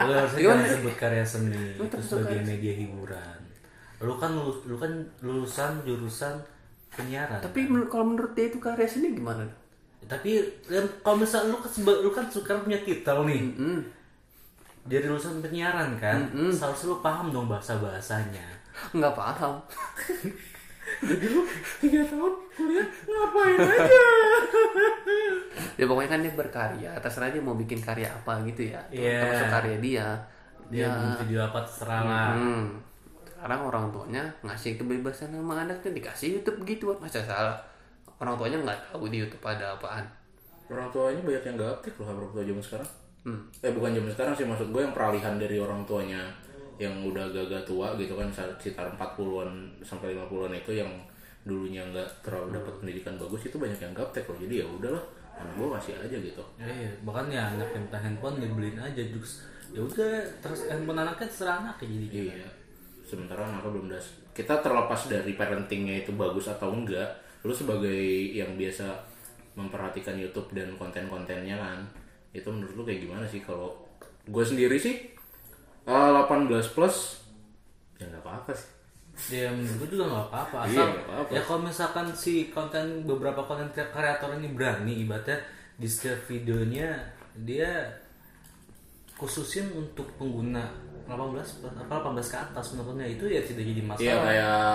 Lu 0.03 0.11
harusnya 0.11 0.41
jangan 0.41 0.67
sebut 0.67 0.95
karya 0.99 1.25
seni 1.25 1.79
Lu 1.79 1.87
itu 1.87 1.95
terus 1.95 2.05
sebagai 2.11 2.43
media 2.43 2.73
hiburan. 2.75 3.39
Lu 4.03 4.13
kan 4.19 4.35
lu, 4.35 4.51
lu 4.67 4.75
kan 4.75 4.91
lulusan 5.23 5.79
jurusan 5.87 6.35
penyiaran 6.93 7.41
tapi 7.41 7.65
menur- 7.65 7.89
kalau 7.89 8.13
menurut 8.13 8.37
dia 8.37 8.51
itu 8.51 8.59
karya 8.59 8.85
seni 8.85 9.15
gimana? 9.15 9.47
Tapi 10.03 10.43
ya, 10.67 10.83
kalau 10.99 11.23
misalnya 11.23 11.55
lu 11.55 11.57
kan 11.63 11.71
lu 12.03 12.09
kan 12.11 12.25
sekarang 12.27 12.67
punya 12.67 12.79
titel 12.83 13.23
nih. 13.23 13.41
Hmm. 13.55 13.81
Jadi 14.83 15.07
lulusan 15.07 15.39
penyiaran 15.39 15.95
kan? 15.95 16.27
Seharusnya 16.51 16.91
lu 16.91 16.97
paham 16.99 17.31
dong 17.31 17.47
bahasa 17.47 17.79
bahasanya 17.79 18.43
nggak 18.91 19.15
paham. 19.15 19.55
Jadi 21.03 21.25
lu 21.31 21.41
tiga 21.79 22.03
tahun 22.05 22.33
kuliah 22.53 22.87
ngapain 23.07 23.59
aja? 23.71 24.03
Ya 25.79 25.85
pokoknya 25.87 26.09
kan 26.11 26.19
dia 26.21 26.33
berkarya 26.35 26.91
terserah 26.99 27.31
dia 27.31 27.39
mau 27.39 27.55
bikin 27.55 27.79
karya 27.79 28.11
apa 28.11 28.43
gitu 28.43 28.67
ya. 28.75 28.81
Iya. 28.91 29.23
termasuk 29.23 29.49
karya 29.51 29.77
dia. 29.79 30.07
Dia 30.67 30.87
mau 30.91 31.15
video 31.23 31.39
apa 31.47 31.59
terserah 31.63 32.01
lah. 32.03 32.29
Hmm. 32.35 32.67
sekarang 33.43 33.59
orang 33.67 33.85
tuanya 33.91 34.23
ngasih 34.39 34.79
kebebasan 34.79 35.35
sama 35.35 35.67
anaknya 35.67 35.91
dikasih 35.91 36.39
YouTube 36.39 36.63
gitu. 36.63 36.91
Masa 36.99 37.23
salah? 37.23 37.59
Orang 38.19 38.39
tuanya 38.39 38.59
nggak 38.59 38.79
tahu 38.91 39.11
di 39.11 39.19
YouTube 39.23 39.43
ada 39.43 39.75
apaan. 39.75 40.03
Orang 40.71 40.87
tuanya 40.95 41.19
banyak 41.19 41.43
yang 41.43 41.55
gak 41.59 41.83
aktif 41.83 41.99
loh 41.99 42.07
orang 42.07 42.31
tua 42.31 42.43
zaman 42.47 42.63
sekarang 42.63 42.89
hmm. 43.27 43.41
eh 43.63 43.71
bukan 43.71 43.91
zaman 43.95 44.11
sekarang 44.11 44.33
sih 44.35 44.45
maksud 44.47 44.67
gue 44.69 44.81
yang 44.83 44.95
peralihan 44.95 45.35
dari 45.39 45.57
orang 45.59 45.83
tuanya 45.83 46.23
yang 46.81 46.93
udah 47.05 47.29
agak 47.29 47.63
tua 47.63 47.93
gitu 47.95 48.17
kan 48.17 48.27
sekitar 48.33 48.89
40-an 48.97 49.49
sampai 49.85 50.17
50-an 50.17 50.53
itu 50.57 50.71
yang 50.73 50.89
dulunya 51.43 51.83
nggak 51.91 52.07
terlalu 52.23 52.55
dapat 52.57 52.73
pendidikan 52.81 53.13
bagus 53.19 53.45
itu 53.45 53.59
banyak 53.59 53.77
yang 53.77 53.93
gaptek 53.93 54.25
loh. 54.25 54.37
Jadi 54.39 54.63
ya 54.63 54.65
udahlah 54.65 55.03
anak 55.37 55.53
gue 55.59 55.67
kasih 55.79 55.93
aja 55.99 56.17
gitu. 56.17 56.43
Ya, 56.55 56.67
iya, 56.71 56.89
bahkan 57.03 57.27
ya 57.29 57.43
anak 57.53 57.69
yang 57.75 57.83
minta 57.85 57.99
handphone 57.99 58.39
dibeliin 58.39 58.79
aja 58.79 59.01
terus 59.01 59.43
ya 59.73 59.81
udah 59.83 60.23
terus 60.39 60.69
handphone 60.71 61.01
anaknya 61.03 61.27
terserah 61.27 61.61
anaknya 61.61 61.87
jadi 61.93 62.07
iya. 62.09 62.49
Sementara 63.03 63.45
anaknya 63.45 63.69
belum 63.69 63.87
das 63.91 64.23
kita 64.33 64.65
terlepas 64.65 65.01
dari 65.05 65.37
parentingnya 65.37 66.01
itu 66.01 66.11
bagus 66.17 66.49
atau 66.49 66.73
enggak 66.73 67.05
lu 67.45 67.53
sebagai 67.53 68.01
yang 68.33 68.57
biasa 68.57 68.89
memperhatikan 69.53 70.17
YouTube 70.17 70.49
dan 70.57 70.73
konten-kontennya 70.73 71.53
kan 71.53 71.79
itu 72.33 72.45
menurut 72.45 72.73
lu 72.73 72.83
kayak 72.83 73.01
gimana 73.01 73.25
sih 73.25 73.39
kalau 73.39 73.71
gue 74.23 74.43
sendiri 74.43 74.75
sih 74.75 74.95
eh, 75.83 76.09
18 76.11 76.49
plus 76.69 76.97
ya 77.95 78.05
nggak 78.05 78.21
apa-apa 78.21 78.51
sih 78.51 78.69
Ya 79.29 79.45
menurut 79.47 79.77
gue 79.79 79.89
juga 79.93 80.09
nggak 80.09 80.25
apa-apa 80.27 80.57
Iya, 80.65 80.73
asal 80.73 80.85
nggak 80.89 81.05
apa-apa. 81.05 81.29
ya 81.29 81.41
kalau 81.43 81.61
misalkan 81.61 82.07
si 82.13 82.33
konten 82.49 82.85
beberapa 83.03 83.41
konten 83.43 83.69
kreator 83.69 84.33
ini 84.33 84.49
berani 84.49 84.93
ibaratnya 84.99 85.37
di 85.75 85.85
setiap 85.85 86.17
videonya 86.25 86.97
dia 87.35 87.93
khususin 89.13 89.69
untuk 89.71 90.09
pengguna 90.17 90.65
18 91.05 91.13
apa 91.77 91.93
18 92.01 92.15
ke 92.25 92.37
atas 92.39 92.65
menurutnya 92.73 93.05
itu 93.05 93.27
ya 93.27 93.41
tidak 93.43 93.63
jadi 93.67 93.81
masalah. 93.83 94.01
Iya 94.01 94.15
kayak 94.17 94.71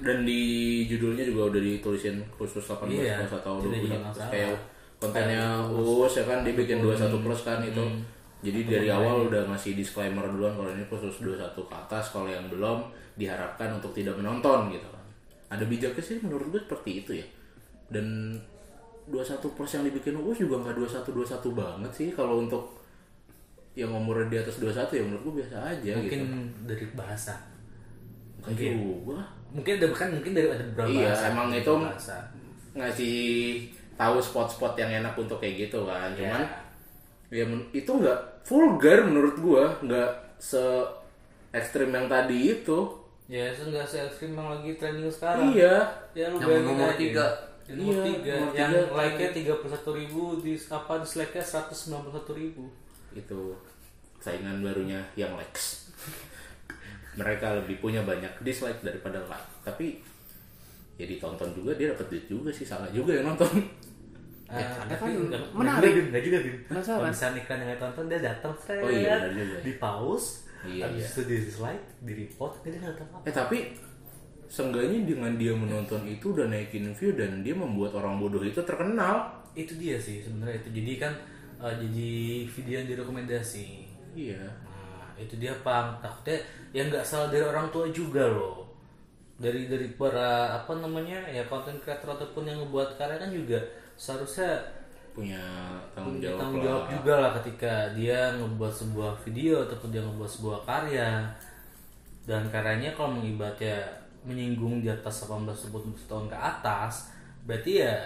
dan 0.00 0.18
di 0.22 0.40
judulnya 0.86 1.24
juga 1.24 1.42
udah 1.50 1.60
ditulisin 1.60 2.16
khusus 2.30 2.62
18 2.62 2.92
Iya, 2.92 3.16
plus 3.18 3.32
atau 3.34 3.54
tidak 3.58 3.70
21 3.72 3.74
jadi 3.74 3.88
plus 3.90 4.04
masalah. 4.06 4.30
kayak 4.30 4.54
kontennya 5.00 5.64
Uus 5.66 6.12
ya 6.12 6.24
kan 6.28 6.44
dia 6.44 6.52
bikin 6.52 6.84
21 6.84 7.24
plus 7.24 7.40
kan 7.42 7.64
itu. 7.64 7.80
Hmm. 7.80 8.04
Jadi 8.40 8.64
dari 8.64 8.88
awal 8.88 9.28
udah 9.28 9.48
ngasih 9.52 9.76
disclaimer 9.76 10.24
duluan 10.24 10.56
kalau 10.56 10.68
ini 10.72 10.84
khusus 10.88 11.20
21 11.20 11.52
ke 11.56 11.74
atas 11.74 12.12
kalau 12.12 12.28
yang 12.28 12.48
belum 12.48 12.84
diharapkan 13.16 13.68
untuk 13.76 13.92
tidak 13.92 14.16
menonton 14.16 14.72
gitu 14.72 14.88
kan. 14.88 15.04
Ada 15.50 15.64
bijaknya 15.68 16.00
sih 16.00 16.20
menurut 16.20 16.48
gue 16.52 16.60
seperti 16.60 16.90
itu 17.04 17.12
ya. 17.20 17.26
Dan 17.90 18.36
21 19.10 19.42
plus 19.56 19.70
yang 19.74 19.84
dibikin 19.84 20.14
Uus 20.16 20.38
juga 20.38 20.60
nggak 20.62 20.76
21 20.78 21.10
21 21.10 21.52
banget 21.58 21.90
sih 21.92 22.08
kalau 22.14 22.40
untuk 22.40 22.80
yang 23.74 23.90
umurnya 23.92 24.26
di 24.28 24.36
atas 24.40 24.56
21 24.58 24.88
ya 24.92 25.02
menurut 25.04 25.22
gue 25.24 25.34
biasa 25.44 25.56
aja 25.62 25.90
mungkin 25.96 26.20
gitu. 26.20 26.36
dari 26.64 26.84
bahasa. 26.92 27.34
Bukan 28.40 28.52
juga. 28.56 29.20
Mungkin 29.50 29.72
ada 29.76 29.86
kan 29.92 30.08
mungkin 30.14 30.32
dari 30.32 30.48
ada 30.48 30.64
beberapa 30.72 30.88
Iya, 30.88 31.10
bahasa. 31.12 31.24
emang 31.28 31.48
itu 31.52 31.72
bahasa. 31.76 32.16
ngasih 32.70 33.18
tahu 34.00 34.16
spot-spot 34.16 34.72
yang 34.80 35.04
enak 35.04 35.12
untuk 35.12 35.36
kayak 35.36 35.68
gitu 35.68 35.84
kan. 35.84 36.08
Cuman 36.16 36.40
Iya. 37.28 37.44
ya 37.44 37.44
itu 37.76 37.90
nggak 37.92 38.18
vulgar 38.48 39.04
menurut 39.04 39.36
gua, 39.36 39.76
nggak 39.84 40.10
se 40.40 40.58
ekstrim 41.52 41.92
yang 41.92 42.08
tadi 42.08 42.56
itu. 42.56 42.78
Ya, 43.30 43.52
itu 43.52 43.62
enggak 43.68 43.86
se 43.86 44.00
ekstrim 44.00 44.34
yang 44.34 44.48
lagi 44.50 44.74
trending 44.74 45.06
sekarang. 45.06 45.52
Iya. 45.52 45.86
Ya 46.16 46.26
lu 46.32 46.40
Yang 46.40 46.64
nomor 46.66 46.90
tiga. 46.96 47.26
Yang 47.68 47.76
nomor 47.78 47.92
Iya, 47.94 48.02
tiga. 48.10 48.34
nomor 48.34 48.54
yang 48.56 48.70
tiga. 48.74 48.96
like-nya 48.96 49.28
31 49.30 49.90
ribu, 49.94 50.22
di 50.42 50.52
apa 50.66 50.92
dislike-nya 50.98 51.44
191 51.44 52.32
ribu. 52.34 52.64
Itu 53.14 53.54
saingan 54.18 54.64
barunya 54.64 54.98
yang 55.14 55.38
likes. 55.38 55.92
Mereka 57.14 57.62
lebih 57.62 57.78
punya 57.78 58.02
banyak 58.02 58.32
dislike 58.42 58.82
daripada 58.82 59.22
like. 59.28 59.46
Tapi 59.62 60.02
ya 60.96 61.06
ditonton 61.06 61.54
juga 61.54 61.72
dia 61.78 61.94
dapat 61.94 62.06
duit 62.10 62.26
juga 62.26 62.50
sih 62.50 62.66
salah 62.66 62.90
juga 62.90 63.14
yang 63.14 63.30
nonton. 63.30 63.50
Ya, 64.50 64.66
karena 64.66 64.90
tapi 64.90 64.98
kan 64.98 65.10
enggak, 65.14 65.42
menarik. 65.54 65.92
Enggak, 66.10 66.22
juga. 66.26 66.38
Penasaran. 66.66 66.98
Kalau 66.98 67.10
misalnya 67.14 67.38
iklan 67.38 67.58
yang 67.62 67.68
nggak 67.70 67.80
tonton, 67.80 68.04
dia 68.10 68.20
datang, 68.20 68.52
Oh 68.58 68.90
iya, 68.90 69.16
juga. 69.30 69.56
di 69.62 69.72
pause, 69.78 70.28
Iya, 70.66 70.82
habis 70.90 71.00
iya. 71.00 71.08
itu 71.14 71.20
di 71.24 71.36
dislike, 71.46 71.84
di 72.02 72.12
report, 72.26 72.52
dia 72.66 72.78
nggak 72.82 72.96
tahu 72.98 73.08
apa. 73.14 73.26
Eh 73.30 73.34
tapi 73.34 73.58
seenggaknya 74.50 75.06
dengan 75.06 75.32
dia 75.38 75.54
menonton 75.54 76.02
itu 76.10 76.34
udah 76.34 76.50
naikin 76.50 76.90
view 76.90 77.14
dan 77.14 77.46
dia 77.46 77.54
membuat 77.54 77.94
orang 77.94 78.18
bodoh 78.18 78.42
itu 78.42 78.58
terkenal. 78.66 79.30
Itu 79.54 79.78
dia 79.78 79.94
sih 80.02 80.18
sebenarnya 80.18 80.66
itu. 80.66 80.68
Jadi 80.82 80.92
kan 80.98 81.12
eh, 81.62 81.74
jadi 81.86 82.10
video 82.50 82.74
yang 82.82 82.88
direkomendasi. 82.90 83.66
Iya. 84.18 84.42
Nah, 84.66 85.14
itu 85.14 85.38
dia 85.38 85.54
pang 85.62 85.94
takutnya 86.02 86.42
yang 86.74 86.90
nggak 86.90 87.06
salah 87.06 87.30
dari 87.30 87.46
orang 87.46 87.70
tua 87.70 87.86
juga 87.94 88.26
loh. 88.26 88.66
Dari 89.40 89.70
dari 89.70 89.88
para 89.94 90.58
apa 90.58 90.74
namanya 90.76 91.24
ya 91.30 91.46
konten 91.46 91.78
kreator 91.80 92.18
ataupun 92.18 92.44
yang 92.44 92.58
ngebuat 92.66 92.98
karya 92.98 93.16
kan 93.16 93.30
juga 93.32 93.56
seharusnya 94.00 94.56
punya 95.12 95.44
tanggung 95.92 96.16
punya 96.16 96.32
jawab, 96.32 96.40
tanggung 96.40 96.62
lah. 96.64 96.64
jawab 96.64 96.84
juga 96.88 97.14
lah 97.20 97.30
ketika 97.42 97.72
dia 97.92 98.32
ngebuat 98.40 98.72
sebuah 98.72 99.12
video 99.20 99.54
ataupun 99.68 99.92
dia 99.92 100.00
ngebuat 100.00 100.30
sebuah 100.32 100.58
karya 100.64 101.28
dan 102.24 102.48
karyanya 102.48 102.96
kalau 102.96 103.20
mengibatnya 103.20 103.84
menyinggung 104.24 104.80
di 104.80 104.88
atas 104.88 105.28
18 105.28 105.44
tahun 106.08 106.26
ke 106.32 106.36
atas 106.36 107.12
berarti 107.44 107.84
ya 107.84 107.96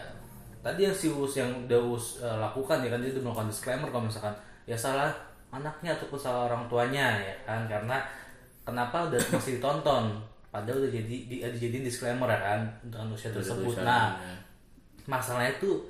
tadi 0.66 0.90
yang 0.90 0.96
si 0.96 1.14
Us 1.14 1.38
yang 1.38 1.50
Daus 1.70 2.18
eh, 2.18 2.38
lakukan 2.42 2.82
ya 2.82 2.90
kan 2.90 2.98
dia 2.98 3.14
udah 3.14 3.30
melakukan 3.30 3.50
disclaimer 3.54 3.88
kalau 3.94 4.10
misalkan 4.10 4.34
ya 4.66 4.74
salah 4.74 5.14
anaknya 5.54 5.94
ataupun 5.94 6.18
salah 6.18 6.50
orang 6.50 6.66
tuanya 6.66 7.22
ya 7.22 7.34
kan 7.46 7.70
karena 7.70 8.02
kenapa 8.66 9.06
udah 9.06 9.20
masih 9.30 9.62
ditonton 9.62 10.10
padahal 10.50 10.82
udah 10.82 10.90
jadi 10.90 11.14
di, 11.30 11.36
dijadiin 11.42 11.86
disclaimer 11.86 12.26
ya 12.26 12.40
kan 12.42 12.60
dengan 12.82 13.14
usia 13.14 13.30
tersebut 13.30 13.78
nah. 13.86 14.18
Masalahnya 15.04 15.52
tuh 15.56 15.84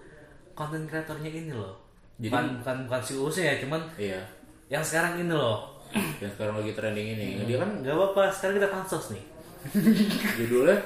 konten 0.52 0.84
kreatornya 0.84 1.28
ini 1.28 1.50
loh 1.50 1.74
Jadi- 2.16 2.30
bukan 2.30 2.44
bukan 2.58 2.76
bukan 2.86 3.00
si 3.00 3.12
Uusnya 3.14 3.44
ya 3.50 3.56
cuman 3.58 3.80
Iya. 3.94 4.20
yang 4.68 4.82
sekarang 4.82 5.18
ini 5.18 5.30
loh 5.30 5.70
Yang 6.22 6.32
sekarang 6.34 6.58
lagi 6.58 6.72
trending 6.72 7.06
ini. 7.14 7.26
Dia 7.44 7.54
kan 7.56 7.70
nggak 7.78 7.94
apa-apa 7.94 8.26
sekarang 8.28 8.58
kita 8.58 8.68
pansos 8.68 9.10
nih 9.10 9.24
judulnya 10.38 10.76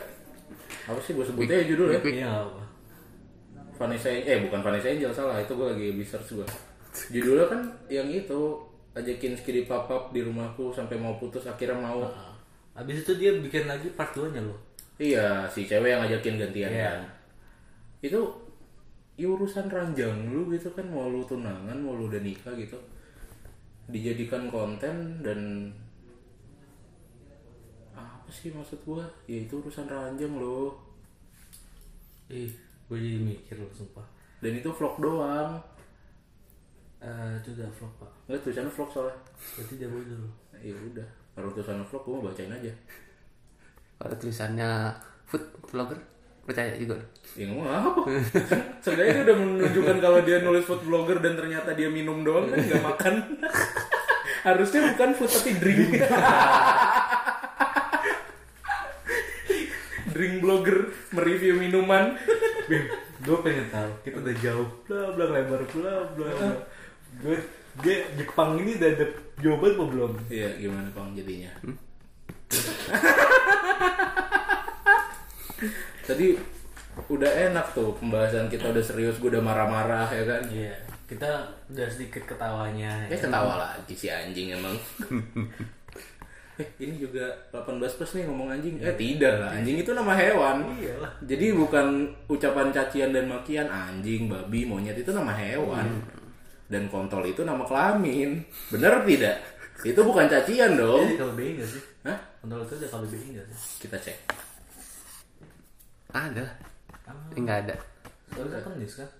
apa 0.85 0.99
sih 0.99 1.13
gue 1.13 1.25
sebutnya 1.25 1.57
ya 1.57 1.65
judulnya? 1.67 2.01
iya 2.07 2.29
apa 2.39 2.63
Vanessa 3.75 4.09
eh 4.09 4.39
bukan 4.43 4.61
Vanessa 4.61 4.89
Angel 4.89 5.11
salah 5.11 5.37
itu 5.37 5.53
gue 5.53 5.67
lagi 5.67 5.87
research 5.95 6.35
gue. 6.35 6.47
Judulnya 7.11 7.47
kan 7.47 7.61
yang 7.89 8.07
itu 8.07 8.41
ajakin 8.93 9.33
skidi 9.33 9.63
pop 9.63 9.87
up 9.87 10.11
di 10.11 10.21
rumahku 10.21 10.71
sampai 10.71 10.97
mau 10.97 11.15
putus 11.15 11.45
akhirnya 11.45 11.79
mau. 11.79 12.03
habis 12.73 13.03
itu 13.03 13.13
dia 13.15 13.35
bikin 13.35 13.65
lagi 13.65 13.91
part 13.93 14.11
2 14.13 14.31
nya 14.31 14.39
loh 14.41 14.55
Iya 14.97 15.47
si 15.47 15.63
cewek 15.63 15.89
yang 15.89 16.01
ngajakin 16.01 16.39
gantian 16.39 16.71
Iya. 16.71 16.87
kan. 16.89 17.01
Itu 17.99 18.21
ya 19.19 19.27
urusan 19.27 19.67
ranjang 19.67 20.31
lu 20.31 20.47
gitu 20.55 20.71
kan 20.71 20.87
mau 20.87 21.11
lu 21.11 21.27
tunangan 21.27 21.75
mau 21.83 21.99
lu 21.99 22.07
udah 22.07 22.23
nikah 22.23 22.55
gitu. 22.55 22.79
Dijadikan 23.91 24.47
konten 24.53 25.25
dan 25.25 25.73
apa 27.97 28.31
sih 28.31 28.55
maksud 28.55 28.79
gua? 28.87 29.03
Ya 29.27 29.43
itu 29.43 29.59
urusan 29.59 29.91
ranjang 29.91 30.39
loh 30.39 30.77
ih 32.29 32.53
gue 32.89 32.99
jadi 33.01 33.19
mikir 33.25 33.57
loh 33.57 33.73
sumpah. 33.73 34.05
Dan 34.39 34.61
itu 34.61 34.69
vlog 34.69 35.01
doang. 35.01 35.57
Eh, 37.01 37.41
itu 37.41 37.57
udah 37.57 37.69
vlog 37.73 37.93
pak. 37.97 38.13
Nggak 38.29 38.41
tulisannya 38.45 38.73
vlog 38.73 38.91
soalnya. 38.93 39.17
Berarti 39.57 39.75
dia 39.81 39.89
bodoh 39.89 40.19
loh. 40.23 40.35
Ya 40.61 40.77
udah 40.77 41.09
kalau 41.35 41.49
tulisannya 41.51 41.85
vlog 41.89 42.03
gua 42.05 42.15
mau 42.21 42.25
bacain 42.31 42.53
aja. 42.53 42.73
Kalau 43.99 44.15
tulisannya 44.15 44.71
food 45.27 45.43
vlogger 45.67 45.99
percaya 46.49 46.73
juga. 46.81 46.97
ya 47.37 47.45
ngomong 47.45 47.69
apa 47.69 48.09
seenggaknya 48.81 49.21
dia 49.21 49.25
udah 49.29 49.37
menunjukkan 49.37 50.01
kalau 50.01 50.25
dia 50.25 50.41
nulis 50.41 50.65
food 50.65 50.81
blogger 50.89 51.21
dan 51.21 51.37
ternyata 51.37 51.77
dia 51.77 51.93
minum 51.93 52.25
doang 52.25 52.49
kan 52.49 52.57
nggak 52.57 52.81
makan. 52.81 53.37
Harusnya 54.49 54.97
bukan 54.97 55.13
food 55.13 55.29
tapi 55.29 55.61
drink. 55.61 55.93
Drink 60.17 60.41
blogger 60.41 60.89
mereview 61.13 61.61
minuman. 61.61 62.17
Bim 62.67 62.89
gue 63.19 63.35
pengen 63.45 63.67
tahu 63.69 63.93
kita 64.09 64.25
udah 64.25 64.37
jauh. 64.41 64.73
Bla 64.89 65.13
bla 65.13 65.37
lebar 65.37 65.69
bla 65.69 66.09
bla 66.17 66.33
bla. 66.33 66.65
Gue 67.21 67.45
dia 67.85 68.09
Jepang 68.17 68.57
ini 68.59 68.75
udah 68.81 68.89
ada 68.89 69.05
jawaban 69.39 69.77
apa 69.77 69.85
belum? 69.85 70.17
Iya 70.33 70.57
gimana 70.59 70.91
bang 70.97 71.13
jadinya 71.13 71.53
tadi 76.09 76.33
udah 77.13 77.53
enak 77.53 77.77
tuh 77.77 77.93
pembahasan 78.01 78.49
kita 78.49 78.73
udah 78.73 78.81
serius 78.81 79.21
gue 79.21 79.29
udah 79.29 79.45
marah-marah 79.45 80.09
ya 80.09 80.25
kan? 80.25 80.43
Iya 80.49 80.89
kita 81.09 81.29
udah 81.73 81.89
sedikit 81.89 82.21
ketawanya 82.29 83.09
ya 83.09 83.17
ketawa 83.17 83.57
lagi 83.57 83.95
si 83.97 84.09
anjing 84.13 84.57
emang. 84.57 84.77
Eh 86.59 86.67
ini 86.83 86.99
juga 86.99 87.23
18 87.55 87.79
plus 87.79 88.19
nih 88.19 88.27
ngomong 88.27 88.51
anjing. 88.51 88.83
Eh 88.83 88.91
tidak 88.99 89.31
lah 89.39 89.55
anjing 89.55 89.79
itu 89.79 89.95
nama 89.95 90.11
hewan. 90.11 90.67
Iyalah. 90.75 91.07
Jadi 91.23 91.55
bukan 91.55 92.11
ucapan 92.27 92.75
cacian 92.75 93.15
dan 93.15 93.31
makian 93.31 93.71
anjing 93.71 94.27
babi 94.27 94.67
monyet 94.67 94.99
itu 94.99 95.15
nama 95.15 95.31
hewan. 95.39 95.87
Dan 96.67 96.91
kontol 96.91 97.23
itu 97.31 97.47
nama 97.47 97.63
kelamin. 97.63 98.43
Bener 98.75 99.07
tidak? 99.07 99.39
Itu 99.87 100.03
bukan 100.03 100.27
cacian 100.27 100.75
dong. 100.75 101.07
Jadi 101.07 101.23
KBBI 101.23 101.51
gak 101.63 101.69
sih? 101.71 101.83
Hah? 102.03 102.19
Kontrol 102.43 102.67
itu 102.67 102.75
gak 102.75 103.07
sih? 103.07 103.21
kita 103.79 103.95
cek 103.95 104.48
Ada. 106.09 106.45
Eh, 107.33 107.37
Enggak 107.37 107.59
ada. 107.65 107.77
Soalnya 108.33 108.61
kan 108.61 108.73
nis 108.77 108.95
kan? 108.97 109.11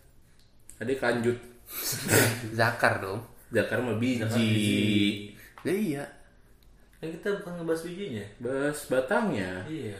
ada 0.79 0.93
kanjut 0.95 1.35
Zakar 2.55 3.03
dong. 3.03 3.19
Zakar 3.51 3.83
mah 3.83 3.99
biji 3.99 5.35
Ya 5.67 5.73
iya. 5.75 6.05
Kan 6.99 7.11
kita 7.11 7.31
bukan 7.43 7.53
ngebahas 7.59 7.83
bijinya 7.83 8.25
bas 8.39 8.79
batangnya 8.87 9.63
Iya 9.67 9.95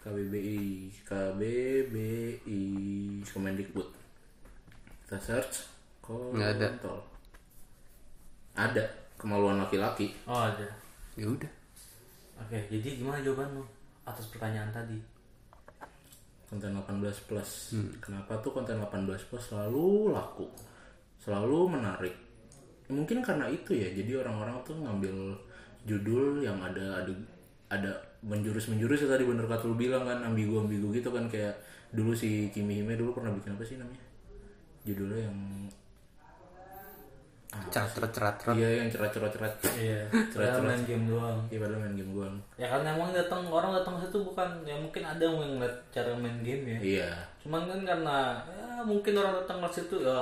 KBBI 0.00 0.88
KBBI 1.04 2.60
Kemendikbud 3.24 3.88
kita 5.04 5.16
search 5.20 5.68
Nggak 6.08 6.56
ada. 6.56 6.68
ada 8.52 8.84
kemaluan 9.16 9.60
laki-laki 9.60 10.12
Oh 10.24 10.40
ada. 10.44 10.64
Ya 11.16 11.28
udah. 11.28 11.52
Oke, 12.40 12.58
jadi 12.68 12.96
gimana 12.96 13.20
jawaban 13.20 13.60
lu 13.60 13.64
atas 14.02 14.28
pertanyaan 14.32 14.72
tadi? 14.72 14.96
Konten 16.52 16.76
18 16.76 17.00
plus. 17.24 17.72
Kenapa 18.04 18.36
tuh 18.44 18.52
konten 18.52 18.76
18 18.76 19.08
plus 19.32 19.40
selalu 19.48 20.12
laku 20.12 20.44
selalu 21.16 21.72
menarik? 21.72 22.12
Mungkin 22.92 23.24
karena 23.24 23.48
itu 23.48 23.72
ya 23.72 23.88
jadi 23.88 24.20
orang-orang 24.20 24.60
tuh 24.60 24.76
ngambil 24.76 25.32
judul 25.88 26.44
yang 26.44 26.60
ada 26.60 27.00
ada 27.00 27.12
ada 27.72 27.92
menjurus 28.20 28.68
menjurus 28.68 29.00
ya 29.00 29.08
tadi 29.08 29.24
bener 29.24 29.48
kata 29.48 29.64
lu 29.64 29.74
bilang 29.74 30.04
kan 30.04 30.20
ambigu 30.20 30.60
ambigu 30.60 30.92
gitu 30.92 31.08
kan 31.08 31.24
kayak 31.32 31.56
dulu 31.88 32.12
si 32.12 32.52
Kimi 32.52 32.84
Hime 32.84 33.00
dulu 33.00 33.16
pernah 33.16 33.32
bikin 33.32 33.56
apa 33.56 33.64
sih 33.64 33.80
namanya? 33.80 34.04
Judulnya 34.84 35.32
yang 35.32 35.36
Cerat 37.68 37.88
cerat 37.90 38.12
cerat 38.12 38.36
cerat. 38.38 38.56
iya 38.56 38.68
yang 38.80 38.88
cerat 38.88 39.12
cerat 39.12 39.28
cerat 39.30 39.54
Iya. 39.74 40.00
Padahal 40.32 40.60
main 40.64 40.82
game 40.82 41.04
doang. 41.04 41.38
iya 41.46 41.58
padahal 41.60 41.80
main 41.80 41.94
game 41.94 42.10
gua 42.10 42.28
Ya 42.56 42.66
kan 42.66 42.80
emang 42.82 43.12
datang 43.12 43.44
orang 43.46 43.72
datang 43.72 43.96
situ 43.98 44.16
bukan 44.18 44.48
ya 44.64 44.72
mungkin 44.74 45.02
ada 45.02 45.20
yang 45.20 45.36
ngeliat 45.36 45.76
cara 45.88 46.12
main 46.14 46.40
game 46.40 46.64
ya. 46.66 46.78
iya 46.80 47.08
Cuman 47.38 47.68
kan 47.68 47.80
karena 47.82 48.18
ya 48.46 48.80
mungkin 48.82 49.12
orang 49.14 49.34
datang 49.38 49.60
ke 49.60 49.68
situ 49.70 49.96
ya 50.00 50.20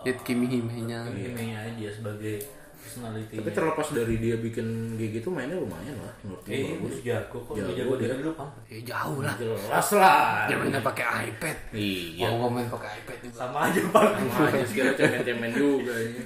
Lihat 0.00 0.18
Kimi 0.20 0.46
Hime-nya. 0.46 1.00
ini 1.08 1.52
aja 1.52 1.88
sebagai 1.90 2.40
personality. 2.80 3.34
tapi 3.36 3.50
terlepas 3.50 3.86
dari 3.90 4.14
dia 4.16 4.36
bikin 4.36 4.66
kayak 4.94 5.10
gitu 5.16 5.28
mainnya 5.28 5.54
lumayan 5.54 5.94
lah 5.96 6.14
menurut 6.20 6.40
gua 6.40 6.50
Eh, 6.50 6.60
bagus 6.66 6.78
bagus 6.80 6.98
jago 7.02 7.38
kok. 7.40 7.54
Jago 7.54 7.72
Jago 7.72 7.92
dia. 7.94 8.06
dari 8.06 8.18
dulu 8.18 8.32
kan. 8.34 8.48
Ya 8.66 8.78
jauh 8.86 9.18
lah. 9.20 9.34
jelas 9.36 9.88
lah 9.92 10.20
Dia 10.44 10.56
mainnya 10.56 10.80
pakai 10.80 11.04
iPad. 11.28 11.56
iya 11.70 12.26
Mau 12.26 12.36
ngomongin 12.44 12.68
pakai 12.68 12.90
iPad 12.98 13.18
juga. 13.22 13.36
Sama 13.38 13.58
aja 13.66 13.80
pak. 13.86 14.02
Sama 14.10 14.42
aja 14.46 14.64
sekira 14.64 14.90
cemen-cemen 14.92 15.50
juga 15.52 15.94
ini. 15.96 16.22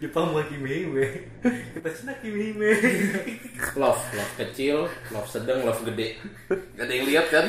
Jepang 0.00 0.34
bukan 0.34 0.46
Kimi 0.48 0.70
Hime. 0.82 1.06
Kita 1.70 1.90
Cina 1.92 2.12
Kimi 2.18 2.50
Hime. 2.50 2.70
Love, 3.76 4.02
love 4.10 4.32
kecil, 4.36 4.82
love 5.08 5.28
sedang, 5.28 5.62
love 5.62 5.78
gede. 5.84 6.18
Gak 6.74 6.82
ada 6.82 6.90
yang 6.90 7.06
lihat 7.06 7.26
kan? 7.28 7.46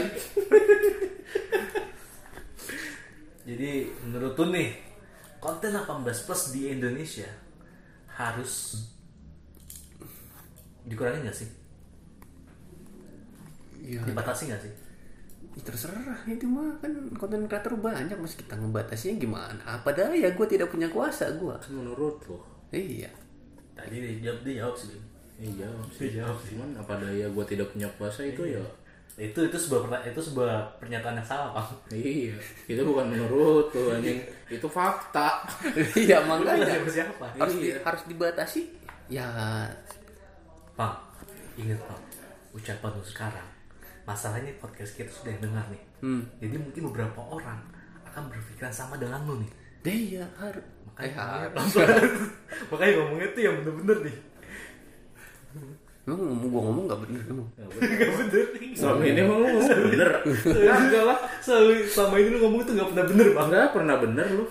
Jadi 3.42 3.72
menurut 4.00 4.34
tuh 4.34 4.48
nih 4.48 4.70
konten 5.42 5.74
18 5.74 5.90
plus 6.22 6.54
di 6.54 6.70
Indonesia 6.70 7.26
harus 8.22 8.86
dikurangi 10.84 11.26
nggak 11.26 11.38
sih? 11.38 11.50
Ya, 13.82 14.02
Dibatasi 14.06 14.50
nggak 14.50 14.62
sih? 14.62 14.74
ya 15.52 15.60
terserah 15.68 16.16
itu 16.32 16.48
mah 16.48 16.80
kan 16.80 16.96
konten 17.20 17.44
kreator 17.44 17.76
banyak 17.76 18.16
mas 18.16 18.40
kita 18.40 18.56
ngebatasinya 18.56 19.20
gimana 19.20 19.60
apa 19.68 19.92
daya 19.92 20.32
gue 20.32 20.48
tidak 20.48 20.72
punya 20.72 20.88
kuasa 20.88 21.28
gue 21.36 21.52
Kan 21.52 21.76
menurut 21.76 22.24
lo. 22.24 22.40
iya 22.72 23.12
Tadi 23.76 24.00
dia 24.00 24.32
jawab 24.32 24.48
dia 24.48 24.64
jawab 24.64 24.76
sih. 24.80 24.96
Iya, 25.36 25.68
Dia 26.00 26.24
jawab 26.24 26.38
sih. 26.40 26.56
cuman 26.56 26.72
apa 26.80 27.04
daya 27.04 27.28
gue 27.28 27.46
tidak 27.46 27.68
punya 27.68 27.90
kuasa 28.00 28.24
itu 28.24 28.48
ya. 28.48 28.64
Itu 29.22 29.38
itu 29.46 29.54
sebuah 29.54 30.02
itu 30.02 30.18
sebuah 30.18 30.82
pernyataan 30.82 31.14
yang 31.14 31.28
salah 31.28 31.54
pak. 31.54 31.94
Iya, 31.94 32.34
itu 32.66 32.82
bukan 32.82 33.06
menurut 33.06 33.70
lo 33.70 33.94
anjing. 33.94 34.18
Itu 34.58 34.66
fakta. 34.66 35.46
iya 36.02 36.26
makanya 36.26 36.66
siapa 36.66 36.90
siapa? 36.90 37.26
harus 37.38 37.56
di- 37.56 37.78
harus 37.78 38.02
dibatasi 38.04 38.62
ya 39.08 39.24
Pak, 40.74 40.96
ingat 41.56 41.78
pak, 41.82 42.00
ucapan 42.52 42.92
lu 42.92 43.06
sekarang. 43.06 43.48
Masalahnya 44.02 44.52
podcast 44.58 44.98
kita 44.98 45.08
sudah 45.08 45.32
yang 45.32 45.44
dengar 45.46 45.66
nih. 45.70 45.84
hmm 46.02 46.24
Jadi 46.42 46.56
mungkin 46.58 46.82
beberapa 46.90 47.22
orang 47.22 47.62
akan 48.04 48.28
berpikiran 48.28 48.74
sama 48.74 48.98
dengan 48.98 49.22
lu 49.24 49.38
nih. 49.38 49.52
deh 49.82 50.02
ya 50.18 50.26
harus 50.36 50.66
Makanya, 50.92 51.48
Eh, 51.48 52.12
makanya 52.74 52.94
ngomongnya 53.00 53.28
tuh 53.32 53.42
yang 53.42 53.56
bener-bener 53.62 53.98
nih. 54.04 54.18
Emang 56.02 56.18
ngomong 56.18 56.48
gue 56.50 56.62
ngomong 56.66 56.84
nggak 56.90 57.02
bener 57.06 57.22
emang 57.30 57.48
Gak 57.54 57.70
bener. 58.18 58.46
Selama 58.74 59.04
ini 59.06 59.20
emang 59.22 59.38
ngomong 59.46 59.64
bener. 59.94 60.10
Enggak 60.82 61.04
lah. 61.06 61.20
Selalu 61.40 61.86
selama 61.86 62.16
ini 62.18 62.28
lu 62.34 62.38
ngomong 62.42 62.62
tuh 62.66 62.74
gak 62.74 62.90
pernah 62.90 63.06
bener 63.06 63.28
bang. 63.38 63.46
Enggak 63.48 63.70
pernah 63.74 63.96
bener 64.02 64.28
lu. 64.34 64.46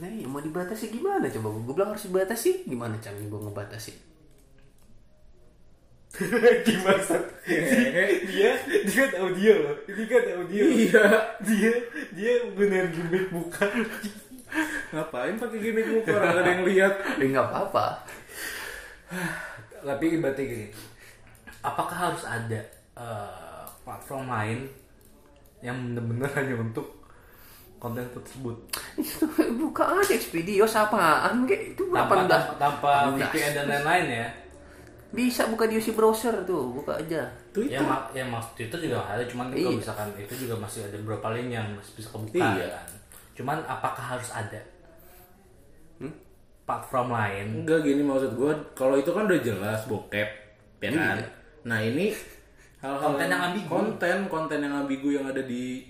nah 0.00 0.08
ya 0.08 0.24
mau 0.24 0.40
dibatasi 0.40 0.96
gimana 0.96 1.28
coba 1.28 1.48
gue 1.52 1.74
bilang 1.76 1.92
harus 1.92 2.08
dibatasi 2.08 2.64
gimana 2.64 2.96
caranya 3.04 3.28
gue 3.28 3.40
ngebatasi 3.44 3.92
Gimana? 6.66 7.16
dia 8.26 8.50
dia 8.64 9.04
kan 9.06 9.10
audio 9.22 9.52
loh. 9.62 9.76
Ini 9.86 10.04
kan 10.08 10.24
audio. 10.40 10.62
Iya. 10.66 11.04
Dia 11.44 11.72
dia 12.16 12.32
bener 12.50 12.88
gimmick 12.90 13.28
bukan. 13.30 13.70
Ngapain 14.90 15.38
pakai 15.38 15.58
gimmick 15.62 15.86
muka 15.86 16.10
orang 16.10 16.34
gak 16.34 16.42
ada 16.42 16.50
yang 16.50 16.64
lihat? 16.66 16.94
ya 17.22 17.24
nggak 17.30 17.46
apa-apa 17.46 17.86
Tapi 19.80 20.04
berarti 20.18 20.42
gini. 20.44 20.66
Apakah 21.60 21.96
harus 22.08 22.24
ada 22.24 22.60
eh, 22.94 23.64
platform 23.80 24.26
lain 24.26 24.58
yang 25.60 25.76
bener-bener 25.76 26.30
hanya 26.40 26.56
untuk 26.56 27.00
konten 27.80 28.04
tersebut 28.12 28.52
buka 29.56 29.88
aja 29.96 30.12
Expedia 30.12 30.68
apaan 30.68 31.48
kayak 31.48 31.72
itu 31.72 31.82
tanpa 31.88 32.28
18 32.28 32.28
tanpa, 32.28 32.52
tanpa 32.60 32.90
18. 33.08 33.24
VPN 33.24 33.52
dan 33.56 33.66
lain-lain 33.72 34.06
ya 34.20 34.28
bisa 35.10 35.48
buka 35.48 35.64
di 35.64 35.80
UC 35.80 35.96
browser 35.96 36.44
tuh 36.44 36.76
buka 36.76 37.00
aja 37.00 37.24
ya 37.56 37.80
mak 37.80 38.12
ya 38.12 38.20
mak 38.22 38.52
Twitter 38.52 38.84
juga 38.84 39.00
ada 39.02 39.24
cuman 39.24 39.48
kalau 39.48 39.72
Iya. 39.72 39.80
misalkan 39.80 40.08
itu 40.12 40.34
juga 40.44 40.54
masih 40.60 40.84
ada 40.86 40.96
beberapa 41.00 41.32
link 41.32 41.50
yang 41.50 41.66
masih 41.72 41.92
bisa 41.96 42.08
kebuka 42.12 42.36
Iya. 42.36 42.68
kan 42.68 42.88
cuman 43.32 43.56
apakah 43.64 44.04
harus 44.06 44.28
ada 44.28 44.60
Hmm? 46.00 46.12
Platform 46.70 47.08
lain 47.10 47.46
Enggak 47.58 47.82
gini 47.82 48.00
maksud 48.00 48.30
gue, 48.32 48.48
kalau 48.72 48.94
itu 48.94 49.10
kan 49.10 49.24
udah 49.24 49.40
jelas 49.40 49.80
bokep, 49.84 50.28
ya 50.78 50.88
kan? 50.88 51.18
Iya. 51.18 51.26
Nah 51.62 51.78
ini 51.78 52.14
hal-hal 52.82 53.10
Konten 53.12 53.26
yang 53.26 53.42
ambigu. 53.44 53.68
konten 53.68 54.18
konten 54.26 54.58
yang 54.58 54.74
ambigu 54.76 55.08
yang 55.10 55.26
ada 55.26 55.42
di 55.42 55.82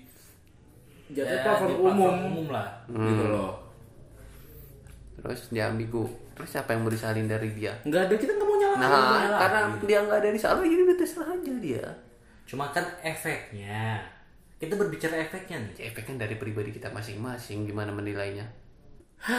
jatuh 1.07 1.27
Ya, 1.29 1.39
platform 1.41 1.67
di 1.67 1.75
umum, 1.77 1.87
platform 1.87 2.19
umum 2.25 2.47
lah 2.49 2.67
gitu 2.89 3.25
loh. 3.29 3.51
terus 5.13 5.41
dia 5.47 5.67
ambigu 5.67 6.03
terus 6.33 6.49
siapa 6.49 6.71
yang 6.71 6.81
mau 6.81 6.89
disalin 6.89 7.23
dari 7.25 7.51
dia 7.51 7.71
Enggak 7.81 8.07
ada 8.07 8.15
kita 8.15 8.31
nggak 8.31 8.43
mau 8.43 8.57
nyalahin. 8.57 8.81
nah 8.81 8.89
nyalahin. 8.89 9.37
karena 9.37 9.59
dia 9.85 9.99
nggak 10.01 10.17
ada 10.17 10.29
disalah 10.31 10.59
jadi 10.59 10.81
udah 10.81 10.97
terserah 10.97 11.29
aja 11.29 11.53
dia 11.59 11.85
cuma 12.43 12.65
kan 12.67 12.83
efeknya 13.01 14.01
kita 14.57 14.73
berbicara 14.73 15.15
efeknya 15.19 15.57
nih 15.61 15.73
Ya, 15.77 15.83
efek 15.87 16.03
kan 16.05 16.15
dari 16.15 16.35
pribadi 16.35 16.69
kita 16.69 16.89
masing-masing 16.89 17.63
gimana 17.63 17.89
menilainya 17.89 18.43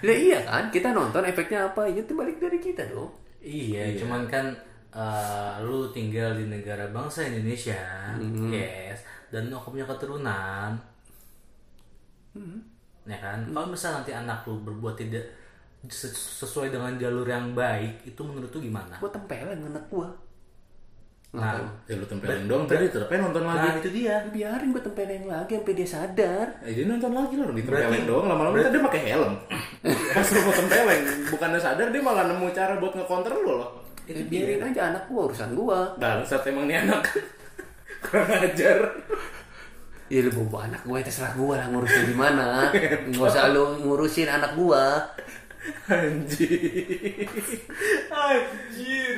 Ya 0.00 0.14
iya 0.16 0.38
kan, 0.48 0.64
kita 0.74 0.88
nonton 0.96 1.22
efeknya 1.30 1.58
apa, 1.72 1.82
ya 1.92 2.00
itu 2.04 2.12
balik 2.16 2.36
dari 2.40 2.58
kita 2.66 2.82
dong. 2.92 3.12
Iya, 3.40 3.96
cuman 4.00 4.22
kan 4.32 4.46
eh, 4.92 5.54
lu 5.66 5.88
tinggal 5.96 6.30
di 6.40 6.44
negara 6.48 6.84
bangsa 6.96 7.28
Indonesia, 7.28 7.80
yes, 8.52 8.98
dan 9.32 9.42
lu 9.52 9.56
punya 9.60 9.84
keturunan, 9.88 10.72
ya 13.08 13.18
kan? 13.24 13.38
Kalau 13.52 13.66
misalnya 13.72 13.96
nanti 14.02 14.12
anak 14.14 14.38
lu 14.48 14.60
berbuat 14.66 14.94
tidak 15.00 15.24
ses- 15.88 16.36
sesuai 16.40 16.68
dengan 16.74 16.92
jalur 17.00 17.26
yang 17.28 17.52
baik, 17.56 18.04
itu 18.06 18.20
menurut 18.24 18.50
lu 18.54 18.60
gimana? 18.68 18.94
Gua 19.00 19.10
tempelin 19.12 19.60
anak 19.70 19.84
gua. 19.92 20.08
Nah, 21.30 21.62
Ya 21.86 21.94
lu 21.94 22.02
tempelin 22.10 22.50
dong, 22.50 22.66
tadi 22.66 22.90
aja 22.90 23.06
nonton 23.14 23.46
nah 23.46 23.54
lagi. 23.54 23.78
itu 23.78 24.02
dia. 24.02 24.18
Biarin 24.34 24.74
gua 24.74 24.82
tempelin 24.82 25.30
lagi 25.30 25.54
sampai 25.54 25.74
dia 25.78 25.86
sadar. 25.86 26.46
Eh, 26.66 26.74
dia 26.74 26.84
nonton 26.84 27.14
lagi 27.14 27.38
loh, 27.38 27.54
ditempelin 27.54 27.86
Berarti- 27.86 28.02
doang. 28.02 28.26
Lama-lama 28.26 28.54
ntar 28.58 28.72
dia 28.74 28.82
pakai 28.82 29.00
helm. 29.06 29.32
Pas 30.14 30.26
lu 30.26 30.38
mau 30.42 30.54
tempelin, 30.58 31.02
bukannya 31.30 31.60
sadar 31.62 31.86
dia 31.88 32.02
malah 32.02 32.26
nemu 32.26 32.50
cara 32.50 32.74
buat 32.76 32.92
ngecounter 32.92 33.30
lu 33.36 33.62
loh. 33.62 33.70
Ya, 34.10 34.18
biarin 34.26 34.62
aja 34.66 34.80
anak 34.90 35.06
gua 35.06 35.30
urusan 35.30 35.54
gua. 35.54 35.94
Bangsat 36.02 36.42
emang 36.50 36.66
nih 36.66 36.82
anak. 36.82 37.02
Kurang 38.04 38.26
ajar. 38.26 38.78
Ya 40.10 40.26
lu 40.26 40.30
bawa 40.34 40.66
anak 40.66 40.82
gua, 40.82 40.98
ya 40.98 41.06
terserah 41.06 41.38
gua 41.38 41.54
lah 41.54 41.70
ngurusin 41.70 42.10
di 42.10 42.16
mana. 42.18 42.74
Nggak 43.06 43.22
usah 43.22 43.54
lu 43.54 43.78
ngurusin 43.78 44.26
anak 44.26 44.58
gua. 44.58 44.98
Anjir. 45.90 47.26
Anjir, 48.10 49.14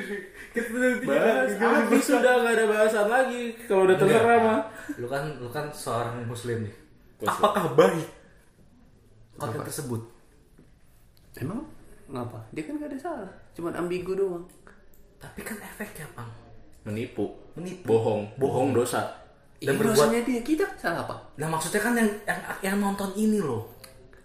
kita 0.51 0.69
udah 0.69 0.91
Bahas, 1.05 1.49
habis 1.57 2.03
sudah 2.03 2.33
nggak 2.41 2.53
ada 2.55 2.65
bahasan 2.65 3.07
lagi. 3.07 3.43
Kalau 3.65 3.85
udah 3.85 3.97
terserah 3.97 4.37
mah. 4.39 4.59
Lu 4.97 5.07
kan, 5.07 5.23
lu 5.37 5.49
kan 5.49 5.69
seorang 5.69 6.25
muslim 6.25 6.65
nih. 6.65 6.75
Apakah 7.23 7.71
baik 7.73 8.07
konten 9.37 9.61
tersebut? 9.63 10.01
Emang 11.39 11.65
ngapa? 12.05 12.45
Dia 12.53 12.63
kan 12.67 12.77
gak 12.77 12.91
ada 12.93 12.99
salah, 12.99 13.31
cuman 13.55 13.73
ambigu 13.73 14.13
doang. 14.13 14.45
Tapi 15.17 15.39
kan 15.41 15.55
efeknya, 15.57 16.05
Bang. 16.13 16.29
Menipu. 16.83 17.31
Menipu. 17.55 17.87
Bohong. 17.87 18.27
Bohong 18.35 18.75
dosa. 18.75 19.23
Dan 19.63 19.79
Dan 19.79 19.95
berbuat- 19.95 20.11
dia 20.11 20.43
kita 20.43 20.67
salah 20.75 21.07
apa? 21.07 21.15
Nah 21.39 21.47
maksudnya 21.47 21.79
kan 21.79 21.95
yang 21.95 22.11
yang, 22.27 22.39
yang 22.59 22.75
nonton 22.83 23.07
ini 23.15 23.39
loh. 23.39 23.71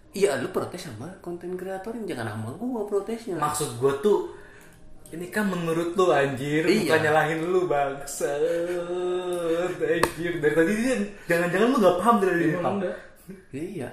Iya, 0.09 0.41
lu 0.41 0.49
protes 0.49 0.85
sama 0.85 1.05
konten 1.19 1.53
kreator 1.53 1.93
yang 1.93 2.05
jangan 2.07 2.33
sama 2.33 2.49
gua 2.55 2.81
protesnya. 2.83 3.37
Maksud 3.37 3.77
gue 3.77 3.93
tuh 4.01 4.19
Ini 5.09 5.25
kan 5.33 5.49
menurut 5.49 5.97
lu 5.97 6.05
anjir, 6.09 6.61
Iya. 6.61 6.85
bukan 6.85 6.99
nyalahin 7.01 7.39
lu 7.43 7.65
bangsat. 7.65 8.37
Anjir, 9.81 10.33
dari 10.37 10.53
tadi 10.53 10.71
dia 10.75 10.95
jangan-jangan 11.25 11.65
lu 11.65 11.77
gak 11.79 11.97
paham 11.97 12.15
dari 12.21 12.41
ini. 12.45 12.57
Pam. 12.61 12.77
iya 13.49 13.89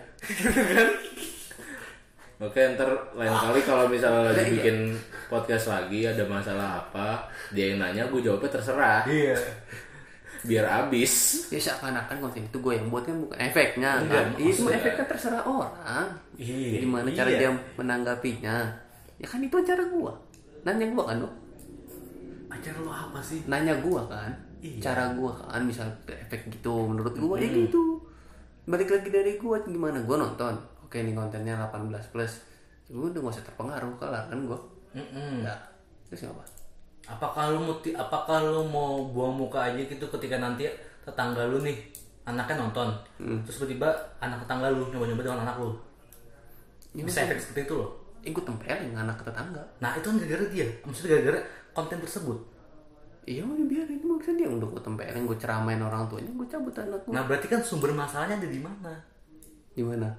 Oke, 2.36 2.60
ntar 2.76 2.92
lain 3.16 3.32
kali 3.32 3.60
kalau 3.64 3.88
misalnya 3.88 4.28
lagi 4.28 4.60
bikin 4.60 4.92
podcast 5.24 5.72
lagi 5.72 6.04
ada 6.04 6.20
masalah 6.28 6.84
apa, 6.84 7.24
dia 7.48 7.72
yang 7.72 7.80
nanya, 7.80 8.12
gue 8.12 8.20
jawabnya 8.20 8.52
terserah, 8.52 9.08
Iya. 9.08 9.32
Biar 10.46 10.66
abis. 10.84 11.12
ya 11.48 11.60
seakan-akan 11.60 12.16
konten 12.18 12.42
itu 12.42 12.56
gue 12.56 12.72
yang 12.72 12.86
buat 12.86 13.02
kan 13.02 13.16
bukan 13.16 13.38
efeknya 13.40 13.90
Enggak, 14.00 14.22
kan? 14.22 14.26
itu 14.36 14.46
maksudnya- 14.62 14.78
efeknya 14.78 15.04
terserah 15.06 15.42
orang. 15.42 16.06
Iya, 16.34 16.78
gimana 16.80 17.08
cara 17.10 17.28
iya. 17.28 17.38
dia 17.38 17.50
menanggapinya? 17.74 18.56
Ya 19.16 19.26
kan 19.26 19.40
itu 19.40 19.56
cara 19.60 19.82
gua. 19.86 20.12
Nanya 20.62 20.86
gua 20.88 21.04
kan 21.06 21.16
lo 21.18 21.30
Acara 22.46 22.78
lu 22.78 22.88
apa 22.88 23.18
sih? 23.20 23.44
nanya 23.44 23.74
gua 23.78 24.02
kan? 24.06 24.30
Iya. 24.58 24.80
cara 24.80 25.12
gua 25.12 25.32
kan 25.36 25.60
misal 25.62 25.84
efek 26.06 26.48
gitu 26.48 26.72
menurut 26.86 27.12
gua 27.14 27.36
ya 27.36 27.46
gitu. 27.46 28.00
Balik 28.64 28.90
lagi 28.90 29.08
dari 29.08 29.36
gua 29.36 29.60
gimana? 29.60 30.00
Gua 30.02 30.16
nonton. 30.18 30.54
Oke 30.80 30.98
ini 30.98 31.12
kontennya 31.12 31.58
18 31.60 31.86
plus. 32.08 32.32
Ya 32.86 32.94
udah 32.94 33.18
gak 33.18 33.32
usah 33.32 33.44
terpengaruh 33.44 33.94
kelar 33.96 34.24
kan 34.26 34.38
gua? 34.42 34.58
Mm-mm. 34.92 35.40
Enggak. 35.40 35.60
terus 36.06 36.22
apa 36.24 36.38
Apakah 37.06 37.54
lu 37.54 37.62
mau 37.62 37.74
apakah 37.78 38.38
lu 38.42 38.66
mau 38.66 39.06
buang 39.06 39.30
muka 39.32 39.62
aja 39.64 39.78
gitu 39.78 40.02
ketika 40.08 40.36
nanti 40.36 40.66
tetangga 41.02 41.46
lu 41.46 41.62
nih 41.62 41.78
anaknya 42.24 42.58
nonton, 42.58 42.90
terus 43.46 43.62
tiba-tiba 43.62 43.86
anak 44.18 44.42
tetangga 44.42 44.66
lu 44.68 44.90
nyoba-nyoba 44.90 45.22
dengan 45.22 45.40
anak 45.46 45.62
lu, 45.62 45.70
Ya, 46.90 47.06
bisa 47.06 47.22
efek 47.22 47.38
seperti 47.38 47.62
itu 47.64 47.74
loh. 47.76 47.90
ikut 48.20 48.42
tempelin 48.42 48.90
anak 48.90 49.22
tetangga 49.22 49.62
Nah 49.78 49.94
itu 49.94 50.02
kan 50.02 50.18
gara-gara 50.18 50.50
dia, 50.50 50.66
maksudnya 50.82 51.14
gara-gara 51.14 51.38
konten 51.70 52.02
tersebut. 52.02 52.34
iya 53.22 53.42
udah 53.42 53.62
biarin 53.62 53.94
itu 53.96 54.06
maksudnya 54.06 54.42
dia 54.42 54.48
udah 54.50 54.66
gua 54.66 54.82
tempelin 54.82 55.22
gua 55.22 55.38
ceramain 55.38 55.78
orang 55.78 56.06
tuanya 56.06 56.30
gua 56.32 56.46
cabut 56.48 56.74
anak 56.74 56.98
gua 57.02 57.12
Nah 57.12 57.22
berarti 57.22 57.46
kan 57.46 57.60
sumber 57.60 57.90
masalahnya 57.92 58.34
ada 58.36 58.48
di 58.48 58.58
mana? 58.58 58.90
gimana 59.72 60.10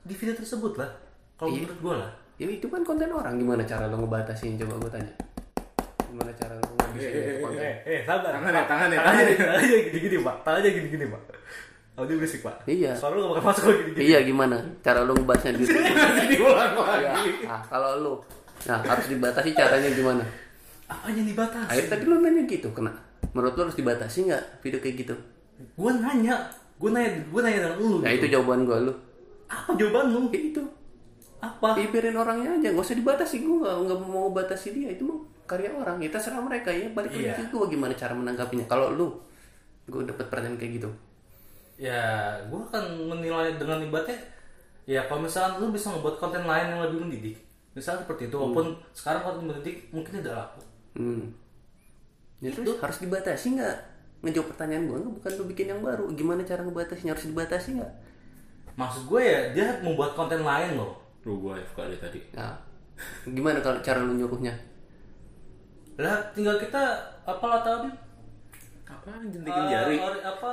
Di 0.00 0.14
video 0.14 0.34
tersebut 0.34 0.78
lah. 0.78 0.90
Kalau 1.34 1.50
Iya. 1.50 1.66
menurut 1.66 1.78
gua 1.80 1.94
lah. 1.98 2.10
ya 2.34 2.46
itu 2.46 2.66
kan 2.66 2.82
konten 2.82 3.10
orang 3.10 3.34
gimana 3.34 3.62
cara 3.64 3.86
lo 3.86 3.98
ngebatasin 3.98 4.54
coba 4.56 4.78
gua 4.78 4.90
tanya 4.92 5.10
gimana 6.08 6.30
cara 6.34 6.52
lo 6.56 6.64
ngabisin 6.72 7.12
itu 7.12 7.32
konten 7.38 7.74
eh 7.84 8.00
sabar. 8.02 8.30
Tangan 8.32 8.52
ya, 8.52 8.62
tangan 8.64 8.88
ya, 8.88 8.98
Tangannya, 8.98 8.98
tangan 8.98 9.24
ya. 9.28 9.36
tangannya 9.44 9.78
gini-gini 9.88 10.16
pak. 10.20 10.36
Tangannya 10.42 10.70
gini-gini 10.72 11.04
pak. 11.06 11.22
Audio 11.98 12.14
berisik 12.14 12.40
pak. 12.40 12.56
Iya. 12.64 12.92
Suara 12.94 13.12
lu 13.12 13.26
gak 13.26 13.30
bakal 13.34 13.44
masuk 13.50 13.62
kalau 13.66 13.76
gini-gini. 13.82 14.02
Iya 14.06 14.18
gimana 14.22 14.56
cara 14.80 15.00
lu 15.02 15.12
ngebahasnya 15.14 15.50
di 15.58 15.64
Diulang 16.32 16.72
ya. 16.72 16.82
lagi. 16.86 17.30
Nah, 17.44 17.62
kalau 17.66 17.90
lu 17.98 18.14
nah 18.66 18.82
harus 18.82 19.06
dibatasi 19.06 19.50
caranya 19.54 19.90
gimana? 19.90 20.24
Apanya 20.86 21.22
dibatasi? 21.22 21.68
Akhirnya 21.68 21.90
tadi 21.90 22.04
lu 22.06 22.16
nanya 22.18 22.42
gitu 22.46 22.68
kena. 22.72 22.92
Menurut 23.34 23.54
lu 23.54 23.62
harus 23.66 23.76
dibatasi 23.76 24.18
nggak 24.26 24.44
video 24.62 24.78
kayak 24.78 24.96
gitu? 25.02 25.14
Gua 25.74 25.90
nanya, 25.94 26.34
gua 26.78 26.90
nanya, 26.94 27.18
gua 27.28 27.40
nanya 27.44 27.58
dengan 27.66 27.74
lu. 27.78 27.90
Nah 28.00 28.10
gitu. 28.14 28.18
itu 28.24 28.26
jawaban 28.34 28.62
gua 28.62 28.78
lu. 28.82 28.92
Apa 29.46 29.70
jawaban 29.74 30.06
lu? 30.10 30.20
Ya 30.30 30.40
itu. 30.40 30.62
Apa? 31.38 31.78
Ya, 31.78 31.86
biarin 31.86 32.18
orangnya 32.18 32.50
aja, 32.58 32.68
nggak 32.74 32.82
usah 32.82 32.98
dibatasi. 32.98 33.42
Gua 33.42 33.58
nggak 33.62 33.74
nggak 33.84 33.98
mau 34.06 34.30
batasi 34.30 34.68
dia. 34.74 34.88
Itu 34.90 35.02
mah 35.06 35.18
karya 35.48 35.72
orang. 35.72 35.96
Ya 35.98 36.12
terserah 36.12 36.44
mereka 36.44 36.68
ya. 36.68 36.92
Balik 36.92 37.10
lagi 37.16 37.24
Iya. 37.24 37.34
ke 37.40 37.56
gua 37.56 37.66
gimana 37.66 37.96
cara 37.96 38.12
menanggapinya. 38.12 38.68
Kalau 38.68 38.92
lu, 38.92 39.08
gua 39.88 40.04
dapet 40.04 40.28
pertanyaan 40.28 40.60
kayak 40.60 40.72
gitu. 40.78 40.90
Ya, 41.80 42.36
gua 42.52 42.68
akan 42.68 42.84
menilai 43.08 43.56
dengan 43.56 43.80
ibaratnya 43.80 44.18
ya 44.84 45.04
kalau 45.04 45.24
misalnya 45.24 45.60
lu 45.60 45.72
bisa 45.72 45.92
ngebuat 45.92 46.16
konten 46.20 46.44
lain 46.44 46.76
yang 46.76 46.80
lebih 46.84 46.98
mendidik. 47.08 47.36
Misalnya 47.72 48.04
seperti 48.04 48.28
itu, 48.28 48.36
walaupun 48.36 48.76
sekarang 48.92 49.22
konten 49.24 49.42
mendidik 49.48 49.88
mungkin 49.88 50.20
tidak 50.20 50.34
laku. 50.36 50.60
Hmm. 50.98 51.24
Ya 52.38 52.52
terus 52.52 52.76
harus 52.78 52.98
dibatasi 53.00 53.56
nggak? 53.56 53.76
Ngejawab 54.20 54.52
pertanyaan 54.52 54.84
gua 54.90 54.98
nggak 55.00 55.14
bukan 55.22 55.32
lu 55.38 55.44
bikin 55.48 55.66
yang 55.72 55.80
baru. 55.80 56.04
Gimana 56.12 56.44
cara 56.44 56.60
ngebatasinya? 56.60 57.16
Harus 57.16 57.26
dibatasi 57.30 57.68
nggak? 57.80 57.92
Maksud 58.78 59.10
gue 59.10 59.22
ya, 59.26 59.40
dia 59.50 59.66
membuat 59.82 60.14
konten 60.14 60.46
lain 60.46 60.78
loh. 60.78 60.94
Lu 61.26 61.42
gue 61.42 61.58
FK 61.58 61.78
dari 61.90 61.98
tadi. 61.98 62.20
Nah, 62.38 62.54
gimana 63.26 63.58
kalau 63.58 63.82
cara 63.82 63.98
lu 64.06 64.14
nyuruhnya? 64.14 64.54
Lah, 65.98 66.30
tinggal 66.30 66.56
kita 66.56 66.82
apa 67.24 67.44
lah 67.44 67.60
tadi? 67.60 67.90
Apaan 68.84 69.28
jentikin 69.28 69.64
jari? 69.66 69.96
apa? 69.98 70.50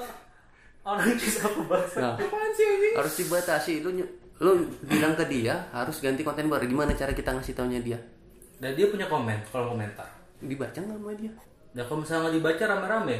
Orang 0.83 1.13
kisah 1.15 1.45
apa 1.45 1.61
bangsa? 1.63 1.97
Nah, 2.03 2.13
Apaan 2.15 2.49
sih 2.51 2.65
anjing? 2.65 2.93
harus 2.95 3.13
dibatasi 3.15 3.73
lu 3.79 3.89
ny- 3.93 4.13
lu 4.37 4.51
bilang 4.83 5.13
ke 5.13 5.25
dia 5.25 5.55
harus 5.71 5.97
ganti 5.97 6.21
konten 6.21 6.45
baru 6.45 6.65
gimana 6.65 6.91
cara 6.91 7.09
kita 7.09 7.31
ngasih 7.31 7.53
taunya 7.53 7.79
dia 7.79 7.95
Dan 8.55 8.73
dia 8.73 8.87
punya 8.87 9.05
komen, 9.05 9.39
kalau 9.47 9.71
komentar. 9.71 10.07
dibaca 10.37 10.75
nggak 10.75 10.91
sama 10.93 11.11
dia 11.13 11.31
Dan 11.71 11.83
kalau 11.83 11.99
misalnya 11.99 12.21
nggak 12.21 12.35
dibaca 12.35 12.63
rame-rame, 12.67 13.17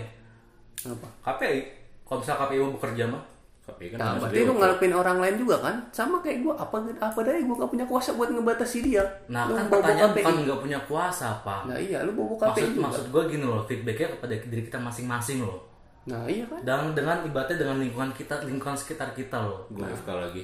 apa 0.85 1.07
KPI, 1.23 1.59
kalau 2.03 2.17
misalnya 2.19 2.39
KPI 2.41 2.59
mau 2.59 2.73
bekerja 2.73 3.03
mah, 3.07 3.23
Tapi 3.65 3.89
kan 3.89 3.97
nah 3.97 4.21
berarti 4.21 4.45
lu 4.45 4.53
ngarepin 4.61 4.93
orang 4.93 5.17
lain 5.17 5.35
juga 5.41 5.57
kan 5.57 5.75
sama 5.89 6.21
kayak 6.21 6.45
gua 6.45 6.53
apa 6.53 6.85
apa 7.01 7.19
dari 7.25 7.41
gua 7.49 7.65
gak 7.65 7.71
punya 7.73 7.85
kuasa 7.89 8.13
buat 8.13 8.29
ngebatasi 8.29 8.77
dia 8.85 9.01
nah 9.25 9.49
lu 9.49 9.57
kan 9.57 9.65
pertanyaan 9.73 10.13
KPI. 10.13 10.21
bukan 10.21 10.35
nggak 10.45 10.59
punya 10.61 10.79
kuasa 10.85 11.27
pak. 11.41 11.61
nah 11.65 11.77
iya 11.81 12.05
lu 12.05 12.13
bawa 12.13 12.37
KPI 12.37 12.45
Maksud 12.45 12.69
juga 12.77 12.85
maksud 12.85 13.05
gue 13.09 13.23
gini 13.33 13.45
loh, 13.49 13.61
feedbacknya 13.65 14.07
kepada 14.13 14.33
diri 14.37 14.63
kita 14.69 14.77
masing-masing 14.77 15.37
loh. 15.41 15.59
nah 16.05 16.21
iya 16.29 16.45
kan 16.45 16.61
Dan 16.61 16.93
dengan 16.93 17.25
ibaratnya 17.25 17.57
dengan 17.57 17.81
lingkungan 17.81 18.13
kita, 18.13 18.45
lingkungan 18.45 18.77
sekitar 18.77 19.09
kita 19.17 19.41
loh. 19.41 19.65
Gue 19.73 19.89
FK 19.89 20.09
lagi. 20.13 20.43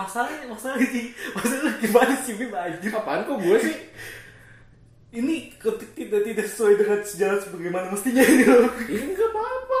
Masalahnya, 0.00 0.46
masalahnya 0.48 0.88
sih, 0.88 1.12
masalahnya 1.36 1.72
gimana 1.82 2.14
sih 2.16 2.32
Bim 2.38 2.52
anjir? 2.54 2.90
Apaan 2.94 3.26
kok 3.26 3.36
gue 3.42 3.58
sih? 3.60 3.76
Ini 5.10 5.58
ketik 5.58 5.90
tidak 5.98 6.22
tidak 6.22 6.46
sesuai 6.46 6.78
dengan 6.78 7.02
sejarah 7.02 7.42
sebagaimana 7.42 7.90
mestinya 7.90 8.22
ini 8.22 8.46
loh. 8.46 8.70
Ini 8.86 9.10
nggak 9.10 9.30
apa-apa 9.34 9.74
lah. 9.74 9.79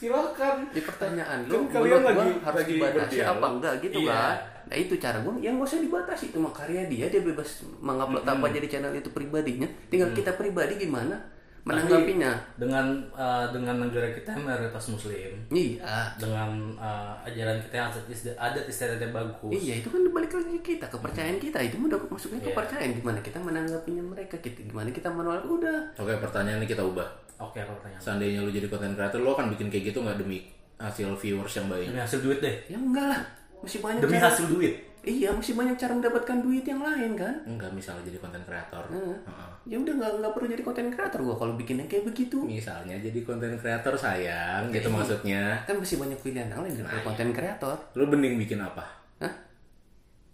Silakan. 0.00 0.56
di 0.66 0.80
pertanyaan 0.80 1.38
Kan 1.42 1.52
lu 1.52 1.68
kalian 1.68 1.76
menurut 1.92 2.00
gua 2.00 2.12
lagi- 2.16 2.40
harus 2.40 2.56
lagi 2.56 2.72
dibatasi 2.72 2.96
berdialog. 3.14 3.30
apa 3.30 3.46
enggak 3.50 3.74
gitu 3.82 3.98
Iya. 4.00 4.12
kan 4.14 4.36
nah 4.62 4.76
itu 4.78 4.94
cara 4.96 5.18
gua. 5.20 5.34
Yang 5.36 5.54
gak 5.56 5.66
usah 5.66 5.80
dibatasi. 5.80 6.24
Itu 6.26 6.38
mah 6.38 6.52
karya 6.52 6.82
dia 6.86 7.06
dia 7.06 7.20
bebas 7.20 7.48
mengupload 7.78 8.22
apa 8.24 8.46
jadi 8.48 8.66
channel 8.68 8.94
itu 8.94 9.10
pribadinya. 9.10 9.66
Tinggal 9.88 10.10
kita 10.12 10.30
pribadi 10.32 10.78
gimana 10.78 11.18
menanggapinya. 11.60 12.32
Dengan 12.56 12.86
eh, 13.10 13.46
dengan 13.50 13.76
negara 13.78 14.08
kita 14.08 14.32
yang 14.32 14.46
mayoritas 14.46 14.86
muslim, 14.88 15.32
iya. 15.48 16.08
dengan 16.16 16.48
eh, 16.72 17.12
ajaran 17.26 17.60
kita 17.60 17.74
yang 17.76 17.88
adat 17.90 18.06
isti- 18.06 18.38
adat 18.38 18.64
istiadatnya 18.64 19.10
bagus. 19.10 19.52
Iya 19.52 19.74
itu 19.76 19.88
kan 19.88 20.00
balik 20.06 20.32
lagi 20.32 20.56
kita 20.64 20.86
kepercayaan 20.86 21.36
kita. 21.36 21.58
Itu 21.60 21.76
udah 21.76 21.98
masuknya 22.06 22.40
Iya. 22.40 22.46
kepercayaan. 22.48 22.90
Gimana 22.94 23.18
kita 23.20 23.38
menanggapinya 23.38 24.04
mereka? 24.06 24.38
Kita 24.38 24.62
gimana 24.62 24.88
kita 24.88 25.08
menolak 25.08 25.44
udah. 25.44 25.78
Oke 25.96 26.14
pertanyaan 26.16 26.58
ini 26.58 26.66
kita 26.66 26.80
ubah. 26.80 27.04
Oke, 27.40 27.58
aku 27.58 27.72
tanya. 27.80 27.96
Seandainya 27.96 28.40
lu 28.40 28.48
jadi 28.48 28.66
content 28.66 28.92
creator, 28.92 29.16
lu 29.16 29.30
akan 29.30 29.48
bikin 29.48 29.66
kayak 29.66 29.84
gitu 29.88 29.98
nggak 29.98 30.16
demi 30.16 30.44
hasil 30.76 31.08
viewers 31.14 31.52
yang 31.54 31.66
banyak? 31.66 31.88
Demi 31.88 32.00
hasil 32.00 32.20
duit 32.20 32.38
deh. 32.38 32.56
ya 32.66 32.76
enggak 32.76 33.06
lah 33.06 33.20
masih 33.58 33.80
banyak 33.80 34.00
Demi 34.00 34.14
cara 34.14 34.28
hasil 34.28 34.46
duit. 34.46 34.74
iya 35.00 35.28
masih 35.28 35.52
banyak 35.54 35.72
cara 35.74 35.92
mendapatkan 35.92 36.38
duit 36.38 36.60
yang 36.62 36.80
lain 36.80 37.12
kan 37.14 37.32
Enggak, 37.42 37.68
misalnya 37.70 38.04
jadi 38.04 38.16
content 38.18 38.44
creator. 38.44 38.84
Heeh. 38.86 39.16
Heeh. 39.22 39.50
ya 39.66 39.76
udah 39.76 39.92
nggak 39.94 40.10
nggak 40.18 40.32
perlu 40.32 40.46
jadi 40.46 40.62
konten 40.62 40.88
kreator 40.88 41.20
gua 41.22 41.36
kalau 41.36 41.52
bikinnya 41.54 41.84
kayak 41.84 42.04
begitu 42.06 42.36
Misalnya 42.40 42.96
jadi 42.98 43.20
content 43.20 43.56
creator 43.56 43.92
sayang, 43.94 44.68
gitu 44.70 44.88
maksudnya. 44.88 45.60
kan 45.64 45.76
masih 45.76 45.96
banyak 45.96 46.20
pilihan 46.20 46.48
yang 46.48 46.60
lain 46.60 46.72
daripada 46.74 47.00
konten 47.02 47.28
kreator 47.30 47.76
Lu 47.94 48.04
mending 48.06 48.36
bikin 48.38 48.60
apa? 48.60 48.84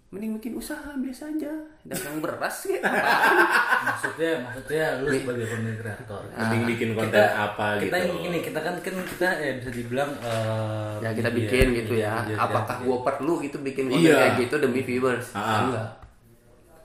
Mending 0.06 0.38
bikin 0.38 0.54
usaha 0.54 0.94
biasa 0.94 1.28
aja 1.28 1.50
dagang 1.82 2.18
beras 2.18 2.62
kayak 2.62 2.78
maksudnya 3.86 4.32
maksudnya 4.38 4.86
lu 4.98 5.10
sebagai 5.12 5.46
content 5.46 5.76
creator. 5.76 6.20
Mending 6.32 6.62
bikin 6.68 6.88
konten 6.92 7.26
apa 7.26 7.66
kita 7.76 7.96
gitu? 7.96 8.06
ini 8.08 8.20
ini 8.24 8.38
kita 8.40 8.58
kan 8.60 8.74
kan 8.78 8.94
kita 8.96 9.28
ya 9.34 9.52
bisa 9.56 9.70
dibilang 9.72 10.10
eh, 10.16 10.92
ya 11.00 11.10
kita 11.12 11.26
media- 11.26 11.38
bikin 11.42 11.66
gitu 11.76 11.92
ya 11.96 12.22
media- 12.22 12.38
apakah 12.38 12.76
media- 12.76 12.86
gua 12.86 12.98
perlu 13.04 13.34
gitu 13.40 13.56
bikin 13.60 13.84
konten 13.88 14.06
Iya. 14.06 14.16
kayak 14.16 14.34
gitu 14.40 14.54
demi 14.58 14.80
viewers 14.80 15.26
Ah. 15.32 15.66
enggak 15.66 15.88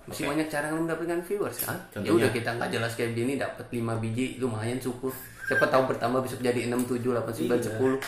masih 0.03 0.23
banyak 0.25 0.47
cara 0.49 0.65
mendapatkan 0.67 1.19
viewers 1.21 1.57
kan 1.61 1.77
ya 1.77 1.81
Contohnya? 1.93 2.11
udah 2.17 2.29
kita 2.33 2.49
nggak 2.51 2.69
jelas 2.73 2.91
kayak 2.95 3.11
gini 3.13 3.33
dapat 3.37 3.65
5 3.69 4.01
biji 4.01 4.25
lumayan 4.37 4.75
syukur 4.75 5.13
siapa 5.43 5.65
tahu 5.67 5.85
bertambah 5.87 6.19
bisa 6.21 6.35
jadi 6.37 6.65
6 6.67 6.89
7 6.89 7.13
8 7.13 7.21
9 7.21 7.53
Iya. 7.53 7.69
10 7.69 8.01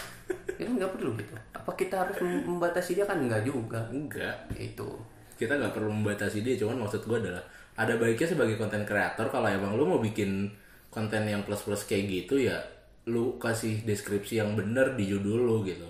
itu 0.58 0.71
nggak 0.73 0.91
perlu 0.91 1.13
gitu 1.15 1.34
apa 1.63 1.71
kita 1.73 1.95
harus 1.97 2.19
mem- 2.19 2.43
membatasi 2.45 2.91
dia? 2.93 3.08
Kan 3.08 3.23
enggak 3.23 3.41
juga. 3.41 3.80
Enggak. 3.88 4.36
itu 4.54 4.89
Kita 5.34 5.56
nggak 5.56 5.71
perlu 5.71 5.89
membatasi 5.89 6.43
dia, 6.43 6.54
cuman 6.54 6.84
maksud 6.84 7.04
gue 7.04 7.17
adalah 7.17 7.39
ada 7.73 7.95
baiknya 7.95 8.28
sebagai 8.30 8.54
konten 8.54 8.84
kreator 8.84 9.28
kalau 9.28 9.47
emang 9.47 9.73
lu 9.73 9.88
mau 9.88 9.97
bikin 9.97 10.52
konten 10.88 11.23
yang 11.23 11.41
plus-plus 11.41 11.84
kayak 11.84 12.06
gitu 12.06 12.38
ya 12.38 12.60
lu 13.04 13.36
kasih 13.36 13.82
deskripsi 13.82 14.38
yang 14.38 14.54
bener 14.54 14.93
di 14.93 15.08
judul 15.08 15.39
lu 15.41 15.58
gitu. 15.63 15.88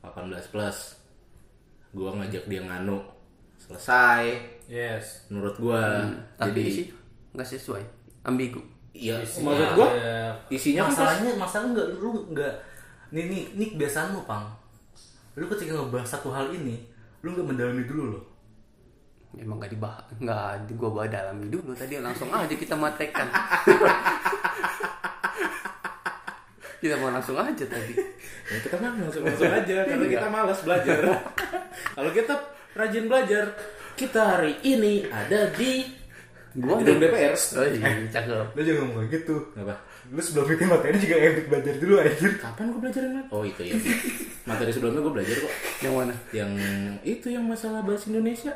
18 0.00 0.28
plus. 0.48 0.78
Gua 1.90 2.10
ngajak 2.14 2.44
dia 2.46 2.60
nganu. 2.60 2.98
Selesai. 3.56 4.38
Yes. 4.66 5.26
Menurut 5.28 5.56
gua. 5.56 6.02
Tapi 6.34 6.50
jadi 6.52 6.62
isi 6.64 6.82
nggak 7.32 7.48
sesuai. 7.48 7.82
Ambigu. 8.22 8.60
Iya 8.92 9.18
maksud 9.18 9.68
gua 9.72 9.88
ada- 9.88 10.36
isinya 10.52 10.84
kan 10.84 10.90
masalahnya 10.92 11.30
masalah 11.34 11.66
nggak? 11.72 11.88
Lu 11.96 12.10
nggak 12.28 12.54
nih 13.12 13.24
nih 13.28 13.42
nih 13.54 13.68
kebiasaan 13.76 14.16
lu 14.16 14.24
pang 14.24 14.48
lu 15.36 15.44
ketika 15.52 15.76
ngebahas 15.76 16.08
satu 16.18 16.32
hal 16.32 16.48
ini 16.52 16.80
lu 17.20 17.36
nggak 17.36 17.46
mendalami 17.46 17.84
dulu 17.84 18.04
loh 18.16 18.24
emang 19.36 19.56
gak 19.60 19.72
dibahas 19.72 20.04
nggak 20.20 20.68
di 20.68 20.72
gua 20.76 20.88
bawa 20.92 21.06
dalami 21.08 21.48
dulu 21.48 21.72
tadi 21.72 21.96
langsung 22.00 22.28
aja 22.28 22.52
kita 22.52 22.76
matekan 22.76 23.28
kita 26.82 26.94
mau 27.00 27.08
langsung 27.08 27.38
aja 27.40 27.64
tadi 27.64 27.94
Ya, 28.52 28.58
kita 28.60 28.76
mah 28.76 28.92
langsung 29.00 29.22
langsung 29.24 29.48
aja 29.48 29.74
karena 29.88 30.06
kita 30.12 30.28
malas 30.28 30.60
belajar. 30.60 30.98
Kalau 31.96 32.10
kita 32.12 32.34
rajin 32.76 33.04
belajar, 33.08 33.44
kita 33.96 34.20
hari 34.36 34.60
ini 34.60 35.08
ada 35.08 35.48
di 35.56 35.88
Gua 36.52 36.76
gedung 36.84 37.00
DPR. 37.00 37.32
oh 37.32 37.64
iya 37.64 38.04
cakep 38.12 38.52
Lu 38.52 38.60
jangan 38.60 38.80
ngomong 38.84 38.96
kayak 39.08 39.24
gitu. 39.24 39.36
Apa? 39.56 39.72
Lu 40.12 40.20
sebelum 40.20 40.44
bikin 40.44 40.68
materi 40.68 41.00
juga 41.00 41.16
epic 41.16 41.48
belajar 41.48 41.74
dulu 41.80 41.94
anjir. 41.96 42.32
Kapan 42.36 42.64
gue 42.68 42.80
belajar 42.84 43.00
yang 43.08 43.24
Oh 43.32 43.42
itu 43.42 43.62
ya. 43.64 43.72
Materi 44.44 44.68
sebelumnya 44.68 45.00
gue 45.00 45.12
belajar 45.16 45.36
kok. 45.40 45.52
yang 45.80 45.94
mana 45.96 46.14
Yang 46.36 46.50
itu 47.00 47.26
yang 47.32 47.44
masalah 47.48 47.80
bahasa 47.80 48.12
Indonesia. 48.12 48.52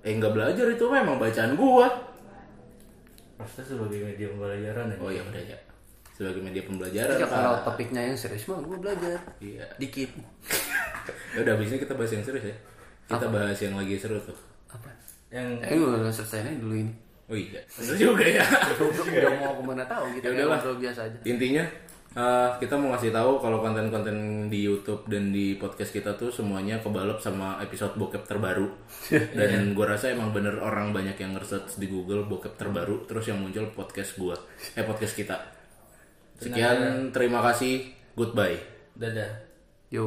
Eh 0.00 0.16
nggak 0.16 0.32
belajar 0.32 0.64
itu 0.64 0.84
memang 0.88 1.20
bacaan 1.20 1.52
gua. 1.60 1.88
Pasti 3.36 3.60
sebagai 3.60 4.00
media 4.00 4.32
pembelajaran 4.32 4.92
ya. 4.92 4.96
Oh 4.96 5.10
ya 5.12 5.20
udah 5.20 5.42
ya. 5.44 5.58
Sebagai 6.14 6.40
media 6.40 6.62
pembelajaran. 6.64 7.20
ya, 7.20 7.26
kalau 7.28 7.52
topiknya 7.60 8.00
yang 8.00 8.16
serius 8.16 8.48
mah 8.48 8.64
gua 8.64 8.80
belajar 8.80 9.20
Iya. 9.44 9.66
dikit 9.76 10.08
Ya 11.36 11.38
udah 11.44 11.52
abisnya 11.52 11.76
kita 11.76 11.92
bahas 11.92 12.16
yang 12.16 12.24
serius 12.24 12.48
ya. 12.48 12.56
Kita 13.04 13.28
bahas 13.28 13.58
yang 13.60 13.76
lagi 13.76 14.00
seru 14.00 14.16
tuh. 14.24 14.38
apa 14.72 14.88
Yang 15.28 15.60
eh 15.68 15.76
selesai 16.16 16.48
aja 16.48 16.56
dulu 16.56 16.80
ini 16.80 17.03
Oh 17.24 17.32
iya. 17.32 17.60
Bener 17.74 17.96
juga 17.96 18.24
ya. 18.24 18.44
udah 18.76 19.32
mau 19.40 19.52
ke 19.56 19.62
mana 19.64 19.84
tahu 19.84 20.12
kita 20.14 20.28
Ya 20.28 20.44
udahlah. 20.44 20.60
biasa 20.76 21.00
aja 21.08 21.18
Intinya 21.24 21.64
eh, 22.14 22.48
kita 22.60 22.74
mau 22.76 22.92
ngasih 22.92 23.10
tahu 23.10 23.32
kalau 23.40 23.58
konten-konten 23.58 24.16
di 24.46 24.62
YouTube 24.62 25.02
dan 25.08 25.32
di 25.32 25.56
podcast 25.56 25.90
kita 25.90 26.14
tuh 26.14 26.30
semuanya 26.30 26.78
kebalap 26.78 27.18
sama 27.18 27.58
episode 27.58 27.96
bokep 27.96 28.22
terbaru. 28.22 28.68
Dan 29.34 29.74
gue 29.74 29.82
rasa 29.82 30.12
emang 30.12 30.30
bener 30.30 30.54
orang 30.56 30.92
banyak 30.92 31.16
yang 31.16 31.34
nge-search 31.34 31.74
di 31.76 31.88
Google 31.88 32.22
bokep 32.24 32.54
terbaru, 32.54 33.02
terus 33.04 33.26
yang 33.26 33.42
muncul 33.42 33.66
podcast 33.72 34.14
gua, 34.14 34.36
eh 34.76 34.84
podcast 34.84 35.18
kita. 35.18 35.34
Sekian, 36.34 37.10
terima 37.10 37.42
kasih, 37.42 37.82
goodbye. 38.14 38.58
dadah. 38.94 39.42
yo 39.88 40.06